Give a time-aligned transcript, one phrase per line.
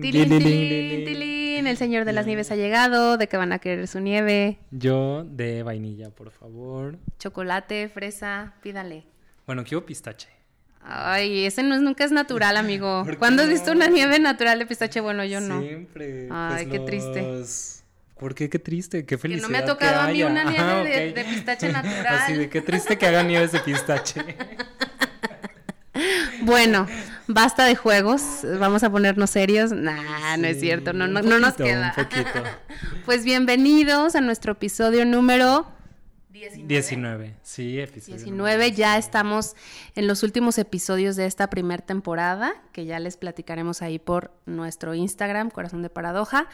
[0.00, 3.16] Tilín, tilín, tilín, El señor de las nieves ha llegado.
[3.16, 4.58] ¿De qué van a querer su nieve?
[4.70, 6.98] Yo de vainilla, por favor.
[7.18, 9.04] Chocolate, fresa, pídale.
[9.46, 10.28] Bueno, quiero pistache.
[10.82, 13.02] Ay, ese no es, nunca es natural, amigo.
[13.04, 13.54] ¿Por qué ¿Cuándo has no?
[13.54, 15.00] visto una nieve natural de pistache?
[15.00, 15.60] Bueno, yo no.
[15.60, 16.28] Siempre.
[16.30, 17.24] Ay, pues, qué triste.
[18.18, 18.50] ¿Por qué?
[18.50, 19.48] Qué triste, qué Que felicidad.
[19.48, 22.06] no me ha tocado a mí una nieve Ajá, de, de pistache natural.
[22.06, 24.22] Así de qué triste que hagan nieves de pistache.
[26.42, 26.86] Bueno,
[27.26, 28.40] basta de juegos.
[28.58, 29.72] Vamos a ponernos serios.
[29.72, 30.92] Nah, no es cierto.
[30.92, 31.94] No, no, un no nos poquito, queda.
[31.96, 32.42] Un poquito.
[33.04, 35.66] Pues bienvenidos a nuestro episodio número
[36.40, 36.68] 19.
[36.68, 37.34] 19.
[37.42, 38.16] Sí, episodio.
[38.16, 39.56] 19, ya estamos
[39.94, 44.94] en los últimos episodios de esta primera temporada, que ya les platicaremos ahí por nuestro
[44.94, 46.46] Instagram, Corazón de Paradoja.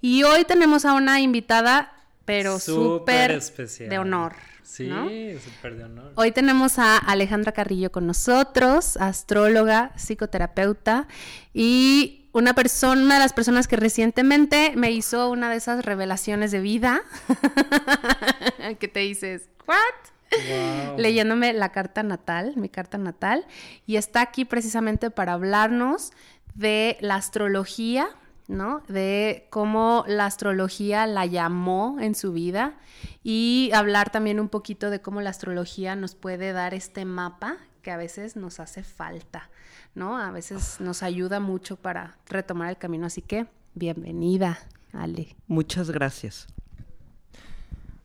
[0.00, 1.92] Y hoy tenemos a una invitada,
[2.24, 3.90] pero súper especial.
[3.90, 4.34] de honor.
[4.62, 5.08] Sí, ¿no?
[5.38, 6.12] súper de honor.
[6.14, 11.06] Hoy tenemos a Alejandra Carrillo con nosotros, astróloga, psicoterapeuta
[11.52, 16.50] y una persona, una de las personas que recientemente me hizo una de esas revelaciones
[16.50, 17.02] de vida
[18.80, 19.76] que te dices, ¿what?
[20.32, 20.98] Wow.
[20.98, 23.46] leyéndome la carta natal, mi carta natal,
[23.86, 26.10] y está aquí precisamente para hablarnos
[26.54, 28.08] de la astrología,
[28.48, 28.82] ¿no?
[28.88, 32.78] De cómo la astrología la llamó en su vida
[33.22, 37.90] y hablar también un poquito de cómo la astrología nos puede dar este mapa que
[37.90, 39.50] a veces nos hace falta,
[39.94, 40.18] ¿no?
[40.18, 44.58] A veces nos ayuda mucho para retomar el camino, así que bienvenida,
[44.92, 45.36] Ale.
[45.46, 46.46] Muchas gracias.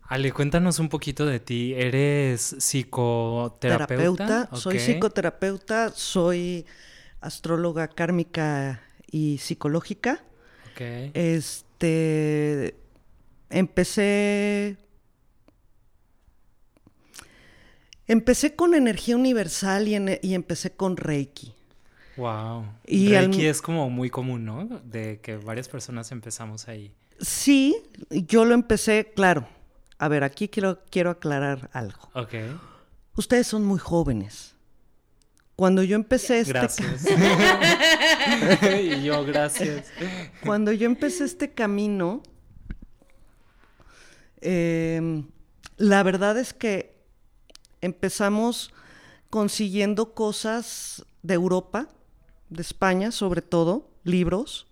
[0.03, 1.73] Ale, cuéntanos un poquito de ti.
[1.75, 4.25] ¿Eres psicoterapeuta?
[4.25, 6.65] Terapeuta, soy psicoterapeuta, soy
[7.21, 10.23] astróloga kármica y psicológica.
[11.13, 12.75] Este
[13.49, 14.77] empecé
[18.07, 21.53] empecé con energía universal y, en- y empecé con Reiki.
[22.17, 22.65] Wow.
[22.85, 24.65] Y al- Reiki es como muy común, ¿no?
[24.83, 26.91] De que varias personas empezamos ahí.
[27.19, 27.77] Sí,
[28.09, 29.47] yo lo empecé, claro.
[29.97, 32.09] A ver, aquí quiero quiero aclarar algo.
[32.13, 32.33] Ok.
[33.15, 34.55] Ustedes son muy jóvenes.
[35.59, 37.05] Cuando yo empecé este Gracias.
[38.81, 39.87] y yo, gracias.
[40.45, 42.23] Cuando yo empecé este camino,
[44.39, 45.25] eh,
[45.75, 46.95] la verdad es que
[47.81, 48.71] empezamos
[49.29, 51.89] consiguiendo cosas de Europa,
[52.49, 54.65] de España sobre todo, libros,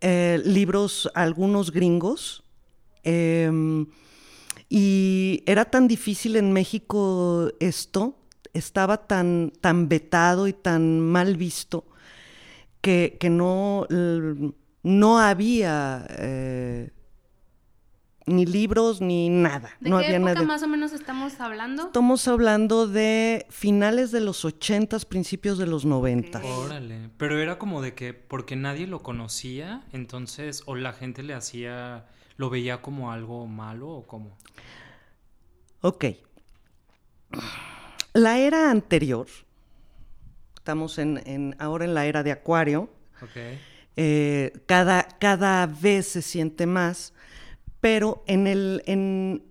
[0.00, 2.42] eh, libros algunos gringos,
[3.02, 3.86] em,
[4.70, 8.16] y era tan difícil en México esto,
[8.52, 11.84] estaba tan, tan vetado y tan mal visto
[12.80, 14.52] que, que no, l-
[14.82, 16.90] no había eh,
[18.26, 19.70] ni libros ni nada.
[19.80, 20.46] ¿De no qué había época nada.
[20.46, 21.84] más o menos estamos hablando?
[21.86, 26.44] Estamos hablando de finales de los ochentas, principios de los noventas.
[26.44, 27.10] Órale.
[27.16, 32.06] Pero era como de que porque nadie lo conocía, entonces, o la gente le hacía,
[32.36, 34.36] lo veía como algo malo o como.
[35.80, 36.04] Ok.
[38.14, 39.26] La era anterior,
[40.56, 42.90] estamos en, en- ahora en la era de Acuario,
[43.96, 47.14] eh, cada, cada vez se siente más,
[47.80, 49.42] pero en el en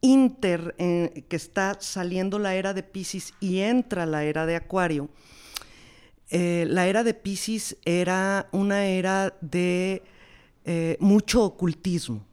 [0.00, 5.08] inter eh, que está saliendo la era de Pisces y entra la era de Acuario,
[6.30, 10.02] eh, la era de Pisces era una era de
[10.64, 12.24] eh, mucho ocultismo.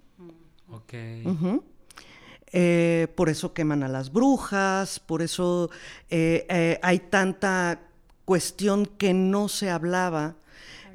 [1.25, 1.63] Ok.
[2.53, 5.69] Eh, por eso queman a las brujas, por eso
[6.09, 7.81] eh, eh, hay tanta
[8.25, 10.35] cuestión que no se hablaba.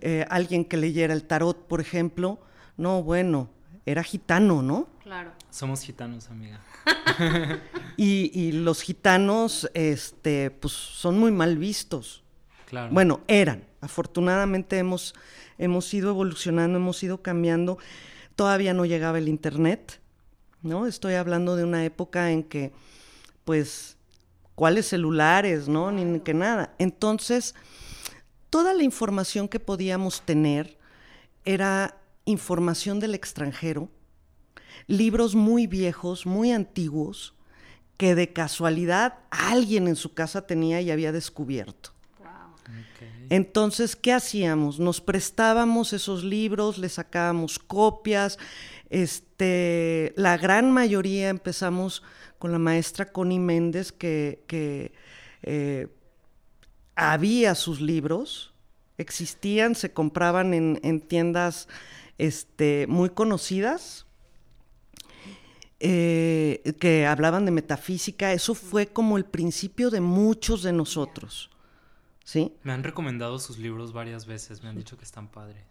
[0.00, 2.40] Eh, alguien que leyera el tarot, por ejemplo,
[2.76, 3.48] no, bueno,
[3.86, 4.88] era gitano, ¿no?
[5.02, 5.32] Claro.
[5.50, 6.60] Somos gitanos, amiga.
[7.96, 12.24] Y, y los gitanos, este, pues son muy mal vistos.
[12.66, 12.92] Claro.
[12.92, 13.64] Bueno, eran.
[13.80, 15.14] Afortunadamente hemos,
[15.58, 17.78] hemos ido evolucionando, hemos ido cambiando.
[18.34, 20.00] Todavía no llegaba el Internet,
[20.62, 20.86] ¿no?
[20.86, 22.72] Estoy hablando de una época en que,
[23.44, 23.96] pues,
[24.54, 25.90] ¿cuáles celulares, no?
[25.92, 26.74] Ni que nada.
[26.78, 27.54] Entonces,
[28.50, 30.78] toda la información que podíamos tener
[31.44, 33.88] era información del extranjero,
[34.86, 37.34] libros muy viejos, muy antiguos,
[37.96, 41.91] que de casualidad alguien en su casa tenía y había descubierto.
[43.30, 44.78] Entonces, ¿qué hacíamos?
[44.78, 48.38] Nos prestábamos esos libros, le sacábamos copias.
[48.90, 52.02] Este, la gran mayoría empezamos
[52.38, 54.44] con la maestra Connie Méndez, que,
[55.42, 55.88] eh,
[56.94, 58.52] había sus libros,
[58.98, 61.68] existían, se compraban en, en tiendas
[62.18, 64.06] este, muy conocidas,
[65.84, 68.32] eh, que hablaban de metafísica.
[68.32, 71.50] Eso fue como el principio de muchos de nosotros.
[72.24, 72.52] ¿Sí?
[72.62, 75.62] Me han recomendado sus libros varias veces, me han dicho que están padres.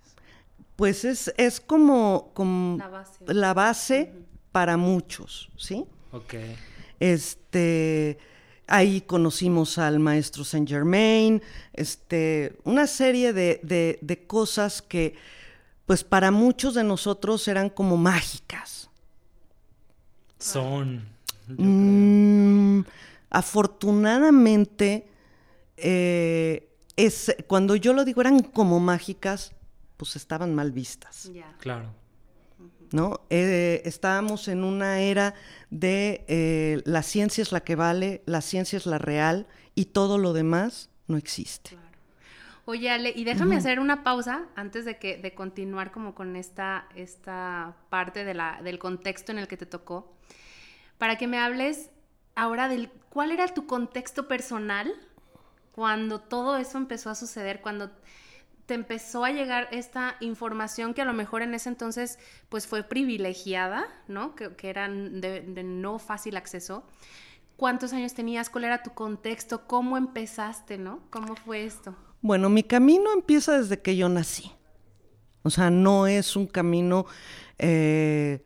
[0.75, 3.25] Pues es, es como, como La base.
[3.27, 4.13] la base
[4.51, 5.86] para muchos, ¿sí?
[6.12, 6.33] Ok.
[7.00, 8.18] Este,
[8.68, 11.42] ahí conocimos al maestro Saint Germain,
[11.74, 15.15] este, una serie de, de- de cosas que,
[15.86, 18.89] pues para muchos de nosotros eran como mágicas.
[20.38, 21.06] Son.
[21.48, 22.81] Mm,
[23.30, 25.07] afortunadamente,
[25.81, 29.54] eh, es, cuando yo lo digo eran como mágicas,
[29.98, 31.30] pues estaban mal vistas.
[31.33, 31.56] Ya.
[31.60, 32.01] Claro.
[32.92, 33.22] ¿no?
[33.30, 35.33] Eh, estábamos en una era
[35.69, 40.18] de eh, la ciencia es la que vale, la ciencia es la real y todo
[40.18, 41.78] lo demás no existe.
[42.66, 46.88] Oye, Ale, y déjame hacer una pausa antes de que de continuar como con esta,
[46.95, 50.13] esta parte de la, del contexto en el que te tocó,
[50.98, 51.89] para que me hables
[52.36, 54.94] ahora del cuál era tu contexto personal
[55.72, 57.92] cuando todo eso empezó a suceder, cuando
[58.66, 62.20] te empezó a llegar esta información que a lo mejor en ese entonces
[62.50, 64.36] pues fue privilegiada, ¿no?
[64.36, 66.86] Que, que eran de, de no fácil acceso.
[67.58, 68.50] ¿Cuántos años tenías?
[68.50, 69.68] ¿Cuál era tu contexto?
[69.68, 71.02] ¿Cómo empezaste, no?
[71.10, 71.96] ¿Cómo fue esto?
[72.22, 74.52] Bueno, mi camino empieza desde que yo nací.
[75.44, 77.06] O sea, no es un camino...
[77.58, 78.44] eh,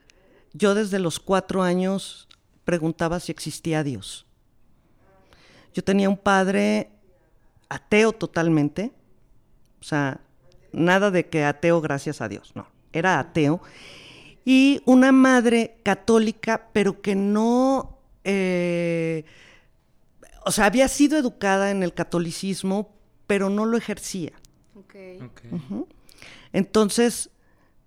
[0.53, 2.29] yo desde los cuatro años
[2.63, 4.25] preguntaba si existía Dios.
[5.73, 6.94] Yo tenía un padre
[7.75, 8.91] ateo totalmente.
[9.81, 10.21] O sea,
[10.71, 12.67] nada de que ateo gracias a Dios, no.
[12.91, 13.61] Era ateo.
[14.45, 17.99] Y una madre católica, pero que no...
[18.23, 19.25] eh,
[20.45, 22.93] o sea, había sido educada en el catolicismo,
[23.25, 24.33] pero no lo ejercía.
[24.75, 24.95] Ok.
[25.25, 25.87] Ok.
[26.53, 27.31] Entonces,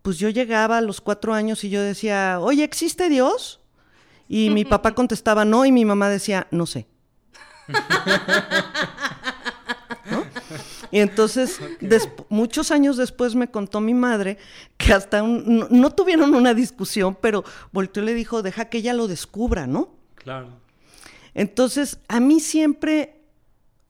[0.03, 3.61] pues yo llegaba a los cuatro años y yo decía, oye, ¿existe Dios?
[4.29, 6.87] Y mi papá contestaba no y mi mamá decía, no sé.
[10.91, 11.61] Y entonces,
[12.29, 14.39] muchos años después me contó mi madre
[14.77, 18.79] que hasta un- no, no tuvieron una discusión, pero volteó y le dijo, deja que
[18.79, 19.91] ella lo descubra, ¿no?
[20.15, 20.49] Claro.
[21.35, 23.15] Entonces, a mí siempre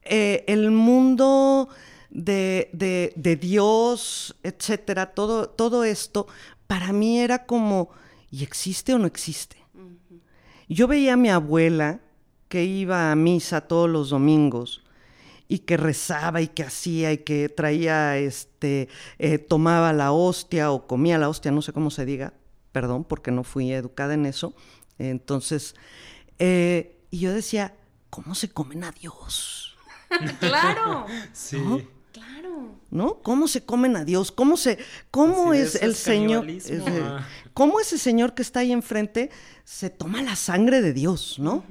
[0.03, 1.69] eh, el mundo
[2.09, 6.27] de, de- de Dios, etcétera, todo, todo esto,
[6.67, 7.89] para mí era como,
[8.31, 9.57] ¿y existe o no existe?
[10.67, 11.99] Yo veía a mi abuela
[12.47, 14.81] que iba a misa todos los domingos
[15.51, 18.87] y que rezaba y que hacía y que traía, este,
[19.17, 22.33] eh, tomaba la hostia o comía la hostia, no sé cómo se diga,
[22.71, 24.53] perdón, porque no fui educada en eso.
[24.99, 25.75] Entonces,
[26.37, 27.73] eh, y yo decía,
[28.11, 29.75] ¿cómo se comen a Dios?
[30.39, 31.57] claro, Sí.
[32.11, 32.75] claro.
[32.91, 33.15] ¿No?
[33.21, 34.31] ¿Cómo se comen a Dios?
[34.31, 34.77] ¿Cómo se,
[35.09, 36.45] cómo Así es el es Señor?
[37.01, 37.27] ah.
[37.55, 39.31] ¿Cómo ese Señor que está ahí enfrente
[39.63, 41.63] se toma la sangre de Dios, ¿no?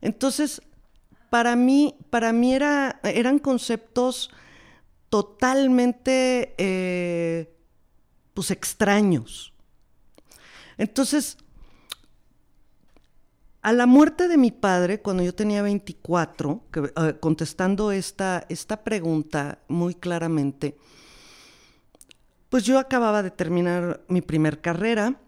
[0.00, 0.60] Entonces,
[1.36, 4.30] para mí, para mí era, eran conceptos
[5.10, 7.54] totalmente, eh,
[8.32, 9.52] pues, extraños.
[10.78, 11.36] Entonces,
[13.60, 18.82] a la muerte de mi padre, cuando yo tenía 24, que, eh, contestando esta, esta
[18.82, 20.78] pregunta muy claramente,
[22.48, 25.20] pues yo acababa de terminar mi primer carrera,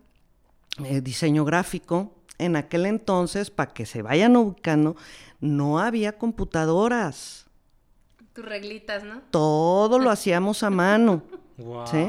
[0.87, 2.18] eh, diseño gráfico.
[2.39, 4.97] En aquel entonces, para que se vayan ubicando,
[5.41, 7.47] no había computadoras.
[8.33, 9.23] Tus reglitas, ¿no?
[9.31, 11.23] Todo lo hacíamos a mano.
[11.57, 11.87] Wow.
[11.87, 12.07] ¿Sí?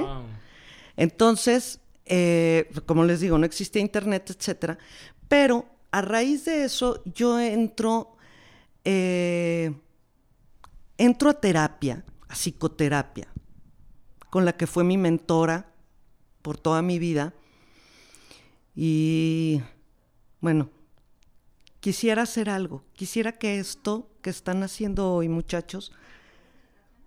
[0.96, 4.78] Entonces, eh, como les digo, no existía internet, etcétera.
[5.28, 8.18] Pero a raíz de eso, yo entro,
[8.84, 9.74] eh,
[10.98, 13.28] entro a terapia, a psicoterapia,
[14.30, 15.72] con la que fue mi mentora
[16.42, 17.34] por toda mi vida.
[18.76, 19.62] Y
[20.42, 20.70] bueno,
[21.80, 22.84] quisiera hacer algo.
[22.94, 25.92] Quisiera que esto que están haciendo hoy, muchachos,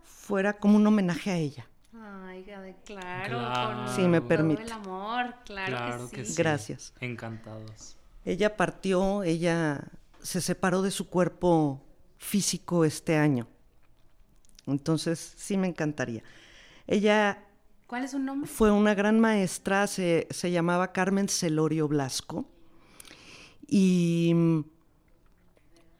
[0.04, 1.66] fuera como un homenaje a ella.
[1.94, 2.44] Ay,
[2.84, 3.38] claro.
[3.38, 3.84] Claro.
[3.84, 4.62] con Sí, me todo permite.
[4.62, 6.32] el amor, claro, Claro que, que sí.
[6.32, 6.38] sí.
[6.38, 6.94] Gracias.
[7.00, 7.96] Encantados.
[8.24, 9.84] Ella partió, ella
[10.22, 11.82] se separó de su cuerpo
[12.18, 13.48] físico este año.
[14.66, 16.22] Entonces, sí me encantaría.
[16.86, 17.44] Ella
[17.86, 18.48] ¿Cuál es su nombre?
[18.48, 22.48] fue una gran maestra, se, se llamaba Carmen Celorio Blasco.
[23.66, 24.34] Y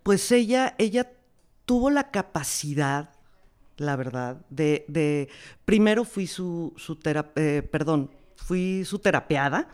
[0.02, 1.10] pues ella, ella
[1.64, 3.10] tuvo la capacidad,
[3.76, 5.28] la verdad, de,
[5.64, 6.74] primero fui su,
[7.36, 9.68] eh, perdón, fui su terapeada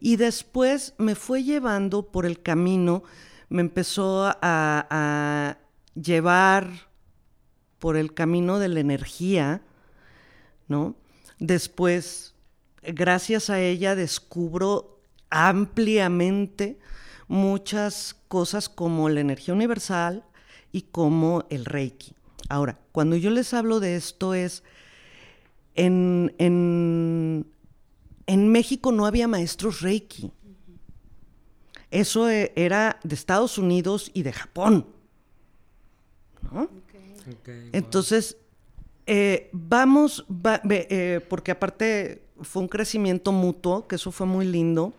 [0.00, 3.02] y después me fue llevando por el camino,
[3.48, 5.58] me empezó a
[5.94, 6.88] llevar
[7.78, 9.62] por el camino de la energía,
[10.66, 10.96] ¿no?
[11.38, 12.34] Después,
[12.82, 16.78] gracias a ella, descubro ampliamente
[17.28, 20.24] muchas cosas como la energía universal
[20.72, 22.14] y como el Reiki.
[22.48, 24.62] Ahora, cuando yo les hablo de esto es,
[25.74, 27.46] en, en,
[28.26, 30.32] en México no había maestros Reiki.
[31.90, 34.86] Eso e, era de Estados Unidos y de Japón.
[36.50, 36.68] ¿no?
[37.72, 38.36] Entonces,
[39.06, 40.24] eh, vamos,
[40.70, 44.94] eh, porque aparte fue un crecimiento mutuo, que eso fue muy lindo.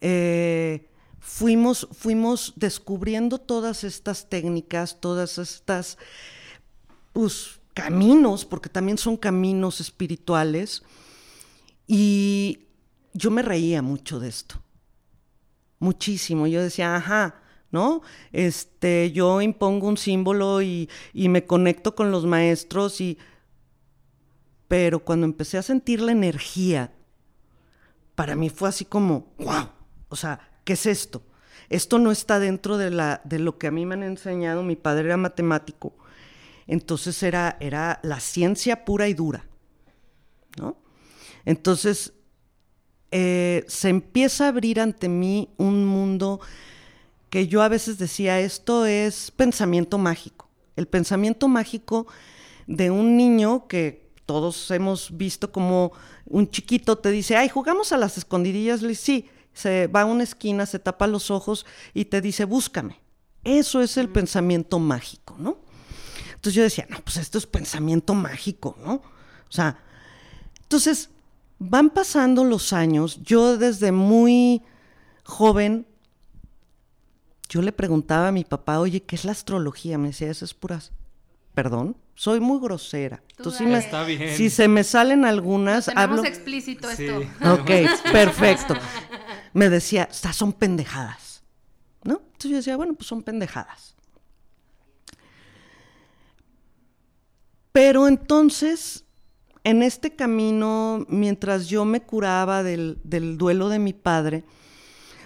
[0.00, 0.87] Eh,
[1.20, 5.98] fuimos, fuimos descubriendo todas estas técnicas, todas estas
[7.12, 10.82] pues, caminos, porque también son caminos espirituales.
[11.86, 12.66] Y
[13.12, 14.62] yo me reía mucho de esto,
[15.78, 16.46] muchísimo.
[16.46, 18.02] Yo decía, ajá, ¿no?
[18.32, 23.18] Este, yo impongo un símbolo y, y me conecto con los maestros y...
[24.68, 26.92] Pero cuando empecé a sentir la energía,
[28.14, 29.70] para mí fue así como, wow,
[30.10, 31.22] o sea, ¿qué es esto?
[31.70, 34.76] Esto no está dentro de, la, de lo que a mí me han enseñado, mi
[34.76, 35.94] padre era matemático,
[36.66, 39.46] entonces era, era la ciencia pura y dura,
[40.58, 40.76] ¿no?
[41.46, 42.12] Entonces
[43.10, 46.38] eh, se empieza a abrir ante mí un mundo
[47.30, 50.50] que yo a veces decía, esto es pensamiento mágico.
[50.76, 52.08] El pensamiento mágico
[52.66, 55.92] de un niño que todos hemos visto como
[56.26, 58.82] un chiquito te dice, ay, jugamos a las escondidillas.
[58.82, 63.00] Le sí, se va a una esquina, se tapa los ojos y te dice, búscame.
[63.42, 65.58] Eso es el pensamiento mágico, ¿no?
[66.28, 68.94] Entonces yo decía, no, pues esto es pensamiento mágico, ¿no?
[68.94, 69.78] O sea,
[70.62, 71.10] entonces
[71.58, 74.62] van pasando los años, yo desde muy
[75.24, 75.86] joven
[77.48, 79.98] yo le preguntaba a mi papá, oye, ¿qué es la astrología?
[79.98, 80.92] Me decía, eso es puras.
[81.54, 83.22] Perdón, soy muy grosera.
[83.36, 84.36] Entonces, si, Está bien.
[84.36, 86.24] si se me salen algunas, hablo.
[86.24, 87.18] explícito esto.
[87.48, 87.70] Ok,
[88.12, 88.74] perfecto.
[89.52, 91.42] Me decía, estas son pendejadas.
[92.04, 92.20] ¿No?
[92.24, 93.94] Entonces yo decía, bueno, pues son pendejadas.
[97.72, 99.04] Pero entonces,
[99.64, 104.44] en este camino, mientras yo me curaba del, del duelo de mi padre,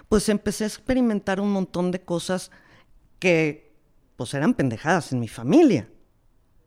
[0.09, 2.50] pues empecé a experimentar un montón de cosas
[3.19, 3.73] que
[4.17, 5.88] pues eran pendejadas en mi familia,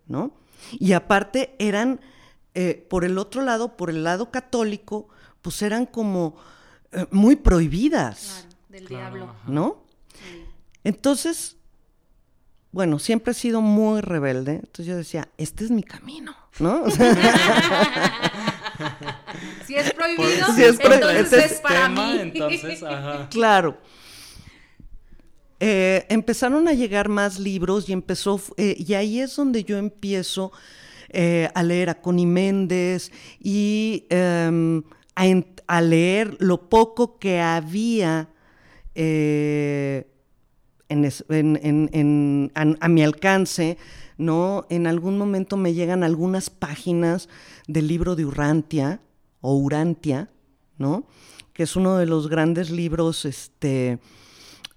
[0.08, 0.34] ¿no?
[0.74, 2.00] Y aparte eran,
[2.54, 5.08] eh, por el otro lado, por el lado católico,
[5.42, 6.36] pues eran como
[7.12, 8.46] muy prohibidas.
[8.48, 9.36] Claro, del diablo.
[9.48, 9.84] ¿No?
[10.84, 11.58] Entonces,
[12.72, 16.84] bueno, siempre he sido muy rebelde, entonces yo decía, este es mi camino, ¿no?
[16.84, 17.16] O sea,
[19.66, 22.20] Si es prohibido, Si es prohibido, entonces ese es para tema, mí.
[22.20, 23.30] entonces, ajá.
[23.30, 23.78] Claro.
[25.60, 30.52] Eh, empezaron a llegar más libros y empezó, eh, y ahí es donde yo empiezo
[31.10, 34.84] eh, a leer a Connie Méndez y em,
[35.16, 38.30] a, en- a leer lo poco que había
[38.94, 40.08] eh,
[40.90, 43.78] en a mi alcance,
[44.18, 44.66] ¿no?
[44.70, 47.28] En algún momento me llegan algunas páginas
[47.68, 49.02] del libro de Urrantia
[49.42, 50.30] o Urantia,
[50.78, 51.06] ¿no?
[51.54, 54.00] Que es uno de los grandes libros, este,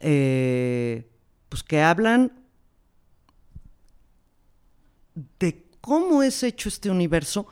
[0.01, 1.09] eh,
[1.49, 2.33] pues que hablan
[5.39, 7.47] de cómo es hecho este universo,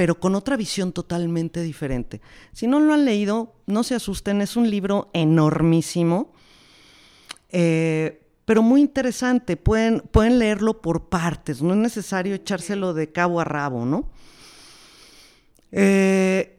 [0.00, 2.22] pero con otra visión totalmente diferente.
[2.54, 6.32] Si no lo han leído, no se asusten, es un libro enormísimo,
[7.50, 9.58] eh, pero muy interesante.
[9.58, 14.08] Pueden, pueden leerlo por partes, no es necesario echárselo de cabo a rabo, ¿no?
[15.70, 16.58] Eh,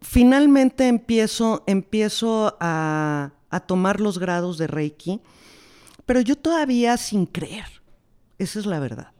[0.00, 5.20] finalmente empiezo, empiezo a, a tomar los grados de Reiki,
[6.06, 7.66] pero yo todavía sin creer.
[8.38, 9.10] Esa es la verdad.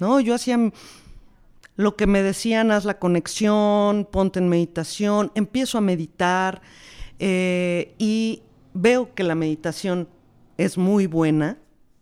[0.00, 0.18] ¿No?
[0.18, 0.58] Yo hacía
[1.76, 6.62] lo que me decían, haz la conexión, ponte en meditación, empiezo a meditar
[7.18, 8.42] eh, y
[8.74, 10.08] veo que la meditación
[10.58, 11.58] es muy buena,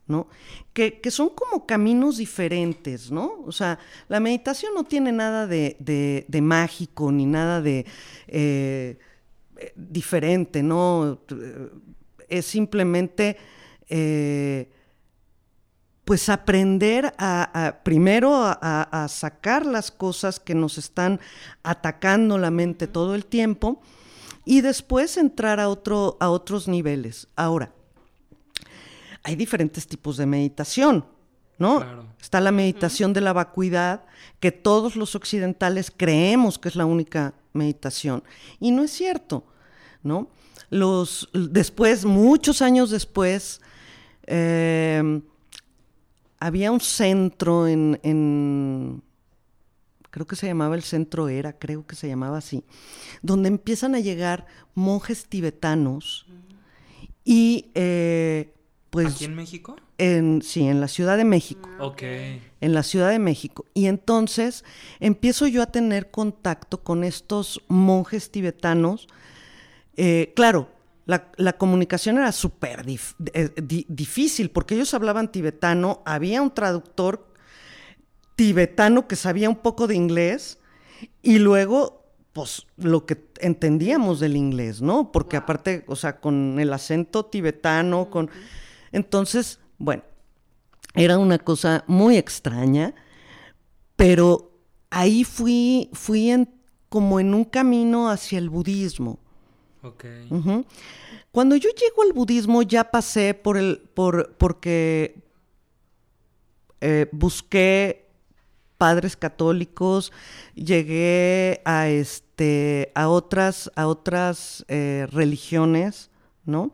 [0.07, 0.29] ¿no?
[0.73, 3.43] Que, que son como caminos diferentes, ¿no?
[3.47, 3.79] O sea,
[4.09, 7.87] la meditación no tiene nada de, de- mágico ni nada de
[8.29, 8.99] eh,
[9.77, 11.21] diferente, ¿no?
[11.31, 11.69] Eh,
[12.29, 13.37] Es simplemente,
[16.05, 21.21] pues, aprender a, a- primero a, a- a sacar las cosas que nos están
[21.63, 23.81] atacando la mente todo el tiempo
[24.45, 27.29] y después entrar a, otro, a otros niveles.
[27.37, 27.73] Ahora,
[29.23, 31.07] hay diferentes tipos de meditación,
[31.59, 31.79] ¿no?
[31.81, 32.07] Claro.
[32.21, 34.05] Está la meditación de la vacuidad,
[34.41, 38.23] que todos los occidentales creemos que es la única meditación.
[38.61, 39.45] Y no es cierto,
[40.03, 40.29] ¿no?
[40.69, 43.63] Los, después, muchos años después,
[44.27, 45.23] eh,
[46.41, 49.03] había un centro en, en-
[50.11, 52.65] creo que se llamaba el centro Era, creo que se llamaba así,
[53.23, 56.27] donde empiezan a llegar monjes tibetanos
[57.25, 58.53] y eh,
[58.91, 59.77] pues ¿Aquí en México?
[59.99, 61.69] En, sí, en la Ciudad de México.
[61.79, 62.03] Ok.
[62.03, 63.65] En la Ciudad de México.
[63.75, 64.65] Y entonces
[65.01, 69.07] empiezo yo a tener contacto con estos monjes tibetanos.
[69.97, 70.69] Eh, claro,
[71.07, 76.53] la, la comunicación era súper dif- eh, di- difícil porque ellos hablaban tibetano, había un
[76.53, 77.33] traductor
[78.37, 80.59] tibetano que sabía un poco de inglés
[81.23, 85.13] y luego, pues, lo que entendíamos del inglés, ¿no?
[85.13, 88.31] Porque aparte, o sea, con el acento tibetano, con...
[88.93, 90.03] Entonces, bueno,
[90.95, 92.95] era una cosa muy extraña,
[93.97, 94.53] pero
[94.91, 96.49] ahí fui, fui en,
[96.89, 99.19] como en un camino hacia el budismo.
[101.31, 105.17] Cuando yo llego al budismo ya pasé por el, por, porque
[106.81, 108.05] eh, busqué
[108.79, 110.13] padres católicos,
[110.55, 116.11] llegué a este, a otras, a otras eh, religiones,
[116.45, 116.73] ¿no?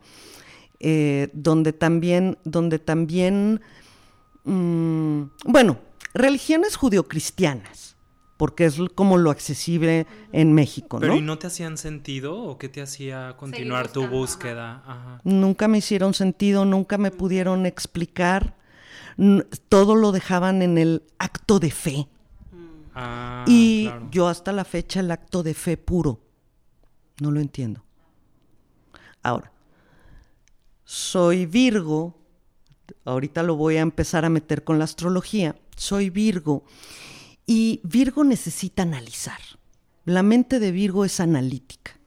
[0.79, 3.61] Eh, donde también, donde también,
[4.43, 5.77] mm, bueno,
[6.13, 7.95] religiones judio-cristianas,
[8.41, 11.19] porque es como lo accesible en México, Pero ¿no?
[11.19, 14.83] ¿y no te hacían sentido o qué te hacía continuar tu buscando, búsqueda?
[14.83, 15.21] Ajá.
[15.23, 18.57] nunca me hicieron sentido, nunca me pudieron explicar.
[19.69, 22.07] Todo lo dejaban en el acto de fe.
[22.95, 24.07] Ah, y claro.
[24.09, 26.19] yo hasta la fecha el acto de fe puro.
[27.19, 27.85] No lo entiendo.
[29.21, 29.51] Ahora,
[30.83, 32.17] soy Virgo.
[33.05, 35.55] Ahorita lo voy a empezar a meter con la astrología.
[35.77, 36.63] Soy Virgo.
[37.45, 39.39] Y Virgo necesita analizar.
[40.05, 41.99] La mente de Virgo es analítica.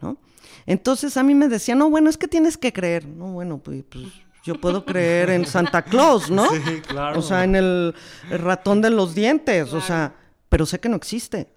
[0.00, 0.18] ¿no?
[0.66, 3.06] Entonces a mí me decían, no, bueno, es que tienes que creer.
[3.06, 4.06] No, bueno, pues, pues,
[4.44, 6.48] yo puedo creer en Santa Claus, ¿no?
[6.66, 7.18] Sí, claro.
[7.18, 7.94] O sea, en el,
[8.30, 10.14] ratón de los dientes, o sea,
[10.48, 11.52] pero sé que no existe.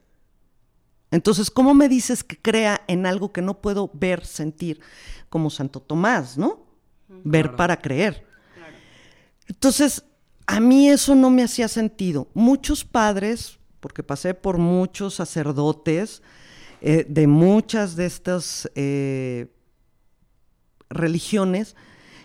[1.09, 4.79] Entonces, ¿cómo me dices que crea en algo que no puedo ver, sentir,
[5.29, 6.65] como Santo Tomás, ¿no?
[7.07, 7.57] Ver Claro.
[7.57, 8.25] para creer.
[9.47, 10.03] Entonces,
[10.45, 12.27] a mí eso no me hacía sentido.
[12.33, 16.21] Muchos padres, porque pasé por muchos sacerdotes
[16.81, 19.47] eh, de muchas de estas eh,
[20.89, 21.75] religiones,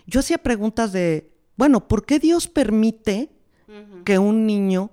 [0.06, 3.30] yo hacía preguntas de, bueno, ¿por qué Dios permite
[4.04, 4.90] que un niño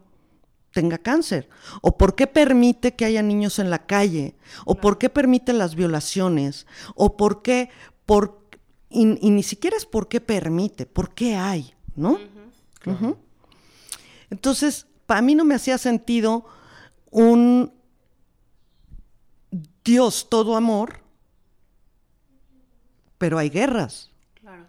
[0.71, 1.47] tenga cáncer?
[1.81, 4.35] ¿O por qué permite que haya niños en la calle?
[4.65, 6.65] ¿O por qué permite las violaciones?
[6.95, 7.69] ¿O por qué?
[8.05, 8.47] Por,
[8.89, 12.17] y, y ni siquiera es por qué permite, por qué hay, ¿no?
[14.29, 16.45] Entonces, para mí no me hacía sentido
[17.11, 17.71] un
[19.83, 21.01] Dios todo amor,
[23.17, 24.09] pero hay guerras
[24.41, 24.65] Claro.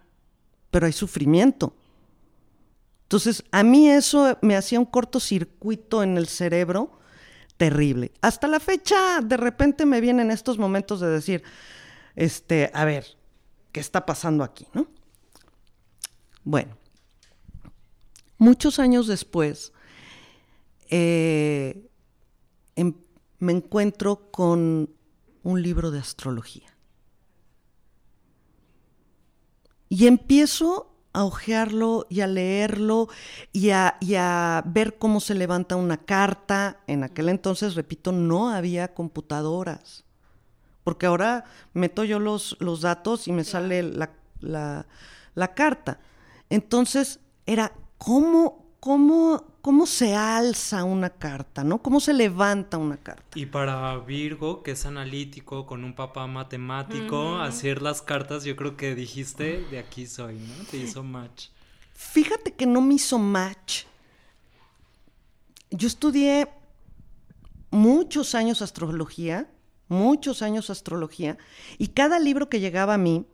[0.71, 1.75] pero hay sufrimiento.
[3.03, 6.99] Entonces, a mí eso me hacía un cortocircuito en el cerebro
[7.57, 8.11] terrible.
[8.21, 11.43] Hasta la fecha, de repente me vienen estos momentos de decir,
[12.15, 13.05] este, a ver,
[13.71, 14.87] ¿qué está pasando aquí, no?
[16.43, 16.75] Bueno,
[18.37, 19.73] muchos años después,
[20.89, 21.89] eh,
[22.75, 22.95] em-
[23.39, 24.89] me encuentro con
[25.43, 26.75] un libro de astrología.
[29.89, 33.07] Y empiezo a hojearlo y a leerlo
[33.53, 36.79] y a, y a ver cómo se levanta una carta.
[36.87, 40.03] En aquel entonces, repito, no había computadoras.
[40.83, 44.87] Porque ahora meto yo los, los datos y me sale la, la-
[45.35, 45.99] la carta.
[46.49, 51.81] Entonces, era cómo, cómo, cómo se alza una carta, ¿no?
[51.81, 53.23] Cómo se levanta una carta.
[53.35, 58.77] Y para Virgo, que es analítico, con un papá matemático, hacer las cartas, yo creo
[58.77, 60.65] que dijiste, de aquí soy, ¿no?
[60.69, 61.47] Te hizo match.
[61.93, 63.83] Fíjate que no me hizo match.
[65.71, 66.47] Yo estudié
[67.71, 69.49] muchos años astrología,
[69.87, 71.37] muchos años astrología,
[71.77, 73.25] y cada libro que llegaba a mí,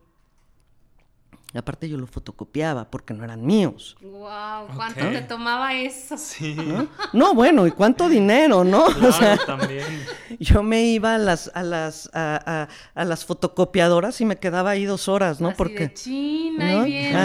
[1.58, 3.96] aparte yo lo fotocopiaba porque no eran míos.
[4.00, 6.16] Wow, ¿cuánto te tomaba eso?
[6.16, 6.54] Sí.
[6.54, 6.88] ¿no?
[7.12, 8.84] No, bueno, ¿y cuánto dinero, no?
[8.86, 9.84] O Claro, sea, también.
[10.40, 12.68] yo me iba a las, a las, a, a-
[13.00, 15.48] a las fotocopiadoras y me quedaba ahí dos horas, ¿no?
[15.48, 16.80] Así porque de China, ¿no?
[16.82, 17.16] ahí viene.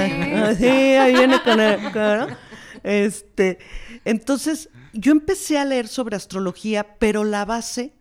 [0.41, 2.35] Ah, ah, sí, ahí viene con el, claro.
[2.83, 3.59] Este,
[4.05, 7.93] entonces, yo empecé a leer sobre astrología, pero la base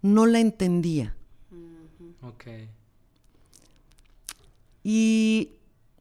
[0.00, 1.14] no la entendía.
[2.22, 2.44] Ok.
[4.82, 5.57] Y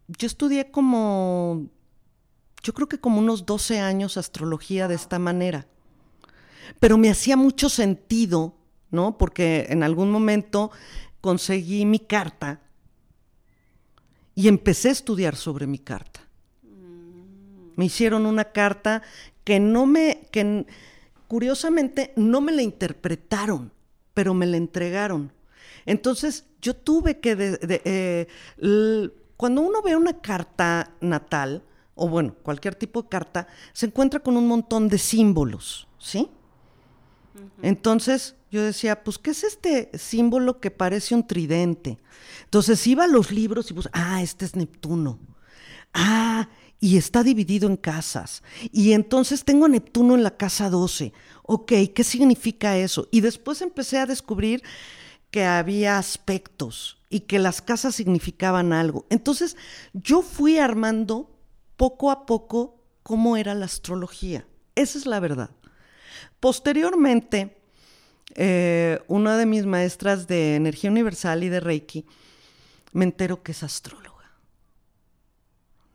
[0.08, 1.68] yo estudié como,
[2.64, 5.68] yo creo que como unos 12 años astrología de esta manera.
[6.80, 8.56] Pero me hacía mucho sentido,
[8.92, 9.18] ¿no?
[9.18, 10.72] Porque en algún momento
[11.22, 12.62] conseguí mi carta
[14.36, 16.22] y empecé a estudiar sobre mi carta.
[17.76, 19.04] Me hicieron una carta
[19.44, 20.66] que no me, que
[21.28, 23.72] curiosamente no me la interpretaron,
[24.14, 25.32] pero me la entregaron.
[25.86, 28.28] Entonces yo tuve que eh,
[29.38, 31.64] cuando uno ve una carta natal,
[31.96, 36.30] o bueno, cualquier tipo de carta, se encuentra con un montón de símbolos, ¿sí?
[37.62, 41.98] Entonces yo decía, pues, ¿qué es este símbolo que parece un tridente?
[42.46, 45.20] Entonces iba a los libros y pues, ah, este es Neptuno.
[45.94, 48.44] Ah, y está dividido en casas.
[48.72, 51.14] Y entonces tengo a Neptuno en la casa 12.
[51.44, 53.08] Ok, ¿qué significa eso?
[53.12, 54.64] Y después empecé a descubrir
[55.46, 59.06] había aspectos y que las casas significaban algo.
[59.10, 59.56] Entonces
[59.94, 61.30] yo fui armando
[61.78, 64.46] poco a poco cómo era la astrología.
[64.76, 65.50] Esa es la verdad.
[66.40, 67.58] Posteriormente,
[68.36, 72.06] eh, una de mis maestras de energía universal y de Reiki,
[72.92, 74.32] me entero que es astróloga.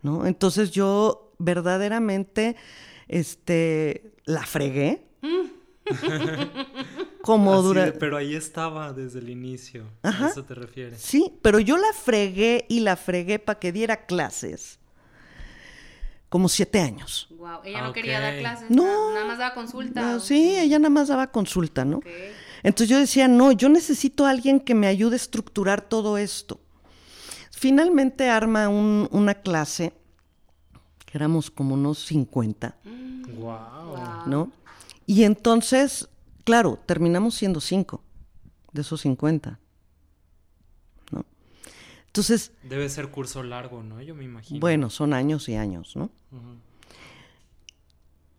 [0.03, 0.27] ¿No?
[0.27, 2.57] Entonces yo verdaderamente
[3.09, 5.07] este, la fregué.
[7.23, 7.99] Como durante...
[7.99, 9.85] Pero ahí estaba desde el inicio.
[10.03, 11.01] ¿A eso te refieres?
[11.01, 14.81] Sí, pero yo la fregué y la fregué para que diera clases
[16.33, 17.29] como siete años.
[17.37, 20.19] Wow, ella no quería dar clases, no, nada más daba consulta.
[20.19, 22.01] sí, ella nada más daba consulta, ¿no?
[22.63, 26.59] Entonces yo decía, no, yo necesito a alguien que me ayude a estructurar todo esto.
[27.51, 29.93] Finalmente arma una clase,
[31.05, 32.77] que éramos como unos 50.
[33.37, 34.27] Wow.
[34.27, 34.53] ¿No?
[35.07, 36.09] Y entonces,
[36.45, 38.03] claro, terminamos siendo cinco
[38.73, 39.59] de esos 50.
[41.11, 41.25] ¿No?
[42.07, 42.53] Entonces...
[42.63, 44.01] Debe ser curso largo, ¿no?
[44.03, 44.61] Yo me imagino.
[44.61, 46.11] Bueno, son años y años, ¿no?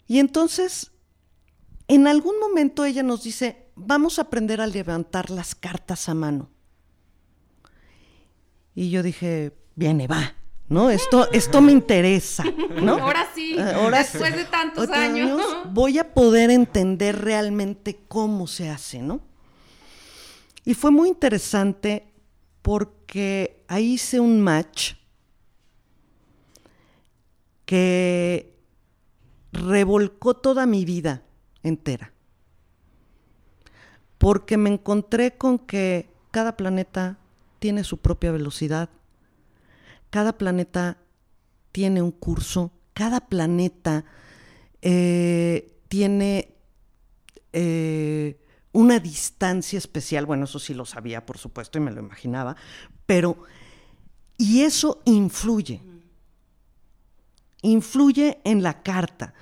[0.07, 0.91] Y entonces,
[1.87, 6.49] en algún momento ella nos dice, vamos a aprender a levantar las cartas a mano.
[8.75, 10.35] Y yo dije, viene, va,
[10.67, 10.89] ¿no?
[10.89, 12.43] Esto, esto me interesa,
[12.81, 12.97] ¿no?
[13.01, 15.41] Ahora sí, Ahora después de tantos años.
[15.71, 19.21] Voy a poder entender realmente cómo se hace, ¿no?
[20.65, 22.07] Y fue muy interesante
[22.61, 24.93] porque ahí hice un match
[27.65, 28.55] que
[29.51, 31.23] revolcó toda mi vida
[31.63, 32.13] entera.
[34.17, 37.17] Porque me encontré con que cada planeta
[37.59, 38.89] tiene su propia velocidad,
[40.13, 40.99] cada planeta
[41.71, 44.05] tiene un curso, cada planeta
[44.79, 46.53] eh, tiene
[47.51, 48.39] eh,
[48.73, 52.55] una distancia especial, bueno, eso sí lo sabía, por supuesto, y me lo imaginaba,
[53.07, 53.43] pero,
[54.37, 55.81] y eso influye
[57.63, 59.33] influye en la carta.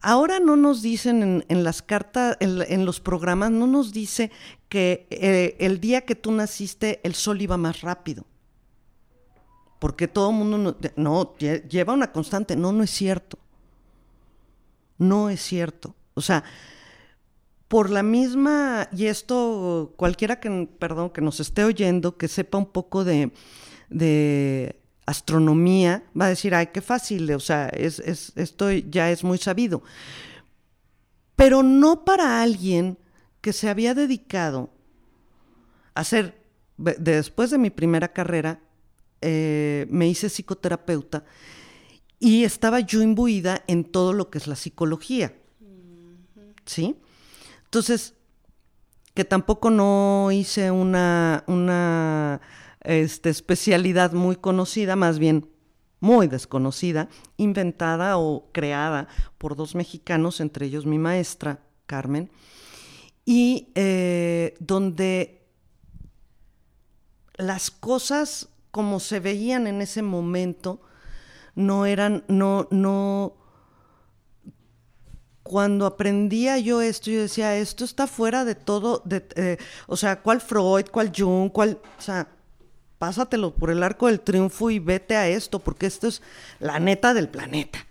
[0.00, 4.30] Ahora no nos dicen en, las cartas, en, los programas, no nos dice
[4.70, 8.24] que eh, el día que tú naciste el sol iba más rápido.
[9.78, 12.56] Porque todo el mundo no, lleva una constante.
[12.56, 13.38] No, no es cierto.
[14.98, 15.94] No es cierto.
[16.14, 16.42] O sea,
[17.68, 22.66] por la misma, y esto cualquiera que, perdón, que nos esté oyendo, que sepa un
[22.66, 23.30] poco de
[25.08, 29.82] astronomía, va a decir, ay, qué fácil, o sea, es, esto ya es muy sabido.
[31.34, 32.98] Pero no para alguien
[33.40, 34.68] que se había dedicado
[35.94, 36.44] a hacer,
[36.76, 38.60] después de mi primera carrera,
[39.20, 41.24] eh, me hice psicoterapeuta
[42.20, 45.34] y estaba yo imbuida en todo lo que es la psicología.
[46.64, 46.96] ¿Sí?
[47.64, 48.14] Entonces,
[49.14, 52.40] que tampoco no hice una, una
[52.82, 55.48] este, especialidad muy conocida, más bien
[56.00, 62.30] muy desconocida, inventada o creada por dos mexicanos, entre ellos mi maestra, Carmen,
[63.24, 65.46] y eh, donde
[67.36, 70.80] las cosas como se veían en ese momento
[71.54, 73.34] no eran, no, no,
[75.42, 80.20] cuando aprendía yo esto, yo decía, esto está fuera de todo, de, eh, o sea,
[80.20, 82.28] ¿cuál Freud, cuál Jung, cuál, o sea,
[82.98, 86.22] pásatelo por el arco del triunfo y vete a esto, porque esto es
[86.60, 87.86] la neta del planeta,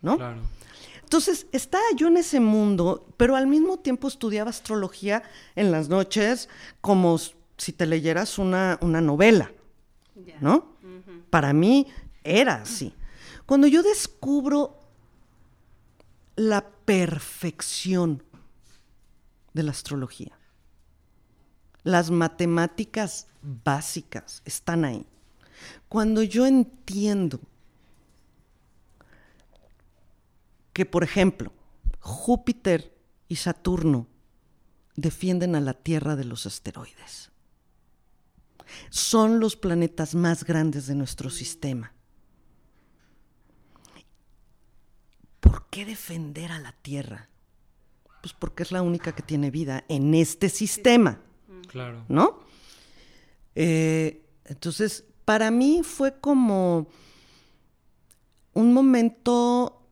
[0.00, 0.16] ¿no?
[0.16, 0.40] Claro.
[1.02, 5.22] Entonces, estaba yo en ese mundo, pero al mismo tiempo estudiaba astrología
[5.54, 6.48] en las noches
[6.80, 7.18] como
[7.56, 9.52] si te leyeras una, una novela,
[10.40, 10.76] ¿no?
[11.30, 11.86] Para mí
[12.22, 12.94] era así.
[13.46, 14.80] Cuando yo descubro
[16.36, 18.22] la perfección
[19.52, 20.38] de la astrología,
[21.82, 25.06] las matemáticas básicas están ahí.
[25.88, 27.40] Cuando yo entiendo
[30.72, 31.52] que, por ejemplo,
[32.00, 32.92] Júpiter
[33.28, 34.06] y Saturno
[34.96, 37.30] defienden a la Tierra de los asteroides.
[38.90, 41.92] Son los planetas más grandes de nuestro sistema.
[45.40, 47.28] ¿Por qué defender a la Tierra?
[48.22, 51.20] Pues porque es la única que tiene vida en este sistema.
[51.68, 52.04] Claro.
[52.08, 52.40] ¿No?
[53.54, 56.88] Eh, entonces, para mí fue como
[58.54, 59.82] un momento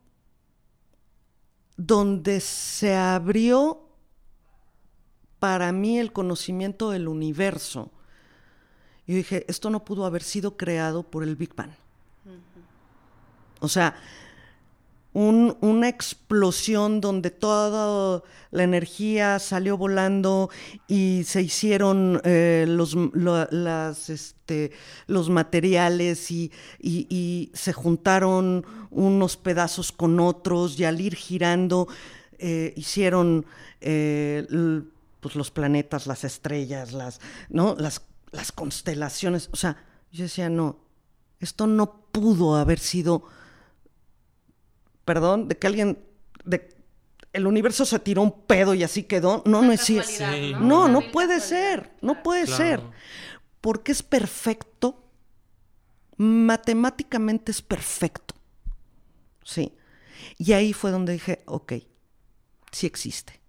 [1.76, 3.88] donde se abrió
[5.38, 7.90] para mí el conocimiento del universo.
[9.12, 11.72] Y dije, esto no pudo haber sido creado por el Big Bang.
[13.60, 13.94] O sea,
[15.12, 18.22] una explosión donde toda
[18.52, 20.48] la energía salió volando
[20.88, 24.72] y se hicieron eh, los, las, este,
[25.08, 26.50] los materiales y,
[27.52, 31.86] se juntaron unos pedazos con otros y al ir girando
[32.38, 33.44] eh, hicieron
[33.82, 34.46] eh,
[35.20, 37.20] pues los planetas, las estrellas, las,
[37.50, 37.76] ¿no?
[37.78, 38.00] las,
[38.32, 39.48] las constelaciones.
[39.52, 39.76] O sea,
[40.10, 40.80] yo decía, no,
[41.38, 43.24] esto no pudo haber sido
[45.04, 45.98] perdón, de que alguien,
[46.44, 46.74] de,
[47.32, 49.42] el universo se tiró un pedo y así quedó.
[49.46, 50.10] No, no es cierto.
[50.60, 50.88] ¿no?
[50.88, 52.80] no, puede ser, no puede ser.
[53.60, 55.04] Porque es perfecto,
[56.16, 58.34] matemáticamente es perfecto.
[59.44, 59.74] Sí.
[60.38, 61.74] Y ahí fue donde dije, ok,
[62.70, 63.40] sí existe.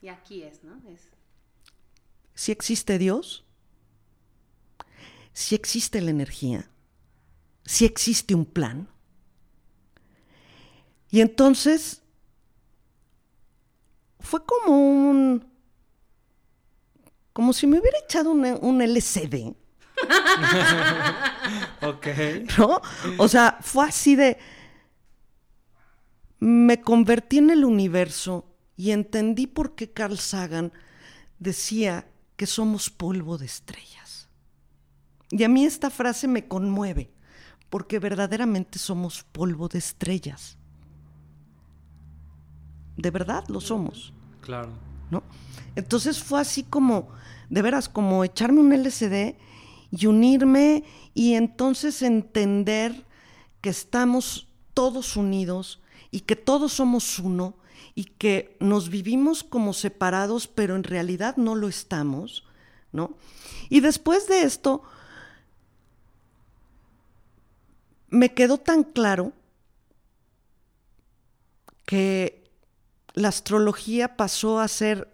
[0.00, 0.80] Y aquí es, ¿no?
[0.88, 1.08] Es...
[2.36, 3.44] Sí existe Dios,
[5.32, 6.70] sí existe la energía,
[7.64, 8.88] sí existe un plan,
[11.10, 12.02] y entonces
[14.20, 15.50] fue como un...
[17.32, 19.54] como si me hubiera echado un, LCD.
[21.82, 22.06] ok.
[22.58, 22.82] ¿No?
[23.18, 24.36] O sea, fue así de...
[26.38, 30.72] Me convertí en el universo y entendí por qué Carl Sagan
[31.38, 34.28] decía que somos polvo de estrellas.
[35.30, 37.10] Y a mí esta frase me conmueve,
[37.70, 40.56] porque verdaderamente somos polvo de estrellas
[42.96, 44.12] de verdad lo somos.
[44.40, 44.72] Claro.
[45.10, 45.22] ¿No?
[45.76, 47.08] Entonces fue así como,
[47.48, 49.36] de veras, como echarme un LCD
[49.90, 53.06] y unirme y entonces entender
[53.60, 57.54] que estamos todos unidos y que todos somos uno
[57.96, 62.44] y que nos vivimos como separados, pero en realidad no lo estamos,
[62.92, 63.16] ¿no?
[63.70, 64.82] Y después de esto,
[68.10, 69.32] me quedó tan claro
[71.86, 72.44] que
[73.14, 75.08] la astrología pasó a ser,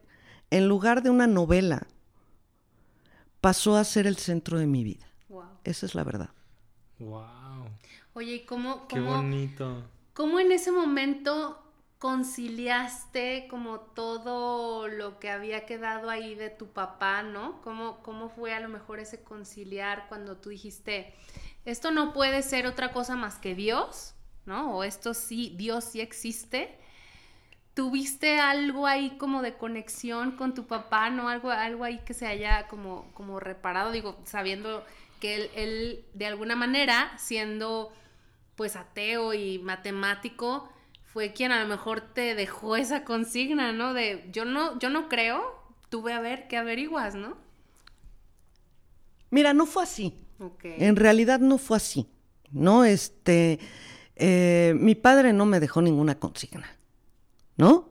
[0.50, 1.86] en lugar de una novela,
[3.40, 5.06] pasó a ser el centro de mi vida.
[5.62, 6.30] Esa es la verdad.
[6.98, 7.68] Wow.
[8.14, 9.84] Oye, ¿y cómo, Qué bonito.
[10.14, 11.61] ¿Cómo en ese momento
[12.02, 17.62] conciliaste como todo lo que había quedado ahí de tu papá, ¿no?
[17.62, 21.14] ¿Cómo, ¿Cómo fue a lo mejor ese conciliar cuando tú dijiste,
[21.64, 24.14] esto no puede ser otra cosa más que Dios,
[24.46, 24.78] ¿no?
[24.78, 26.76] O esto sí, Dios sí existe,
[27.74, 31.28] ¿Tuviste algo ahí como de conexión con tu papá, no?
[31.28, 34.84] Algo, algo ahí que se haya como, como reparado, digo, sabiendo
[35.20, 37.92] que él, él, de alguna manera, siendo
[38.56, 40.68] pues ateo y matemático,
[41.12, 43.94] fue quien a lo mejor te dejó esa consigna, ¿no?
[43.94, 45.42] De yo no, yo no creo,
[45.88, 47.36] tuve a ver qué averiguas, ¿no?
[49.30, 50.14] Mira, no fue así.
[50.62, 52.08] En realidad no fue así.
[52.50, 53.60] No, este,
[54.16, 56.66] eh, mi padre no me dejó ninguna consigna.
[57.56, 57.88] ¿no?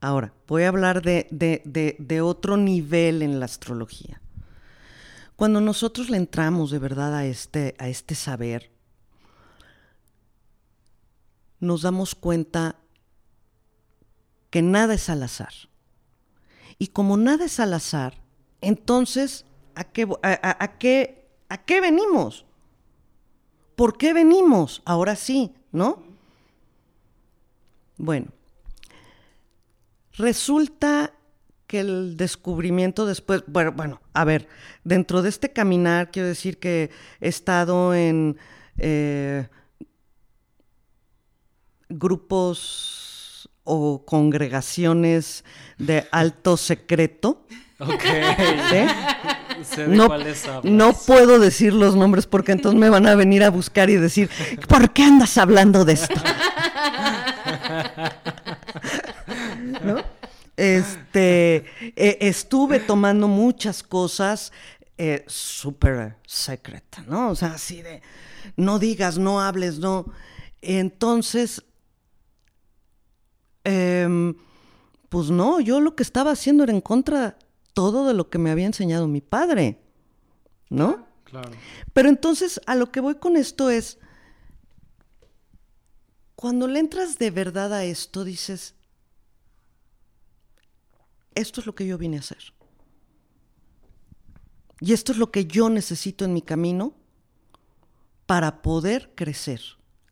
[0.00, 4.20] Ahora, voy a hablar de, de, otro nivel en la astrología.
[5.36, 8.70] Cuando nosotros le entramos de verdad a este, a este saber,
[11.60, 12.76] nos damos cuenta
[14.50, 15.52] que nada es al azar.
[16.78, 18.14] Y como nada es al azar,
[18.60, 19.44] entonces,
[19.74, 22.46] ¿a qué, a, qué, ¿a qué venimos?
[23.76, 24.82] ¿Por qué venimos?
[24.84, 26.02] Ahora sí, ¿no?
[27.96, 28.28] Bueno,
[30.14, 31.12] resulta
[31.66, 34.48] que el descubrimiento después, bueno, bueno, a ver,
[34.82, 38.38] dentro de este caminar quiero decir que he estado en
[38.78, 39.48] eh,
[41.90, 45.44] grupos o congregaciones
[45.78, 47.46] de alto secreto.
[47.78, 48.04] Ok.
[49.88, 50.08] no,
[50.64, 54.30] no puedo decir los nombres porque entonces me van a venir a buscar y decir,
[54.68, 56.14] ¿por qué andas hablando de esto?
[60.56, 61.64] Este,
[61.96, 64.52] e, estuve tomando muchas cosas
[64.98, 67.30] eh, súper secretas, ¿no?
[67.30, 68.02] O sea, así de,
[68.56, 70.12] no digas, no hables, no.
[70.60, 71.64] Entonces,
[73.64, 74.34] em,
[75.08, 77.38] pues no, yo lo que estaba haciendo era en contra
[77.74, 79.80] todo de lo que me había enseñado mi padre,
[80.68, 81.06] ¿no?
[81.24, 81.50] Claro.
[81.92, 83.98] Pero entonces, a lo que voy con esto es,
[86.34, 88.74] cuando le entras de verdad a esto, dices,
[91.34, 92.52] esto es lo que yo vine a hacer.
[94.80, 96.94] Y esto es lo que yo necesito en mi camino
[98.26, 99.60] para poder crecer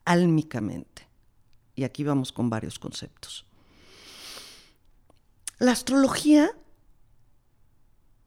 [0.04, 1.07] álmicamente.
[1.78, 3.46] Y aquí vamos con varios conceptos.
[5.60, 6.50] La astrología,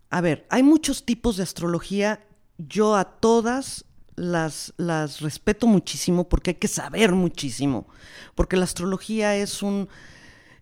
[0.09, 2.25] a ver, hay muchos tipos de astrología.
[2.57, 3.83] Yo a todas
[4.15, 7.89] las, las respeto muchísimo porque hay que saber muchísimo.
[8.35, 9.89] Porque la astrología es un,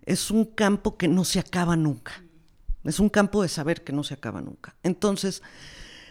[0.03, 2.23] es un campo que no se acaba nunca.
[2.83, 4.75] Es un campo de saber que no se acaba nunca.
[4.81, 5.43] Entonces,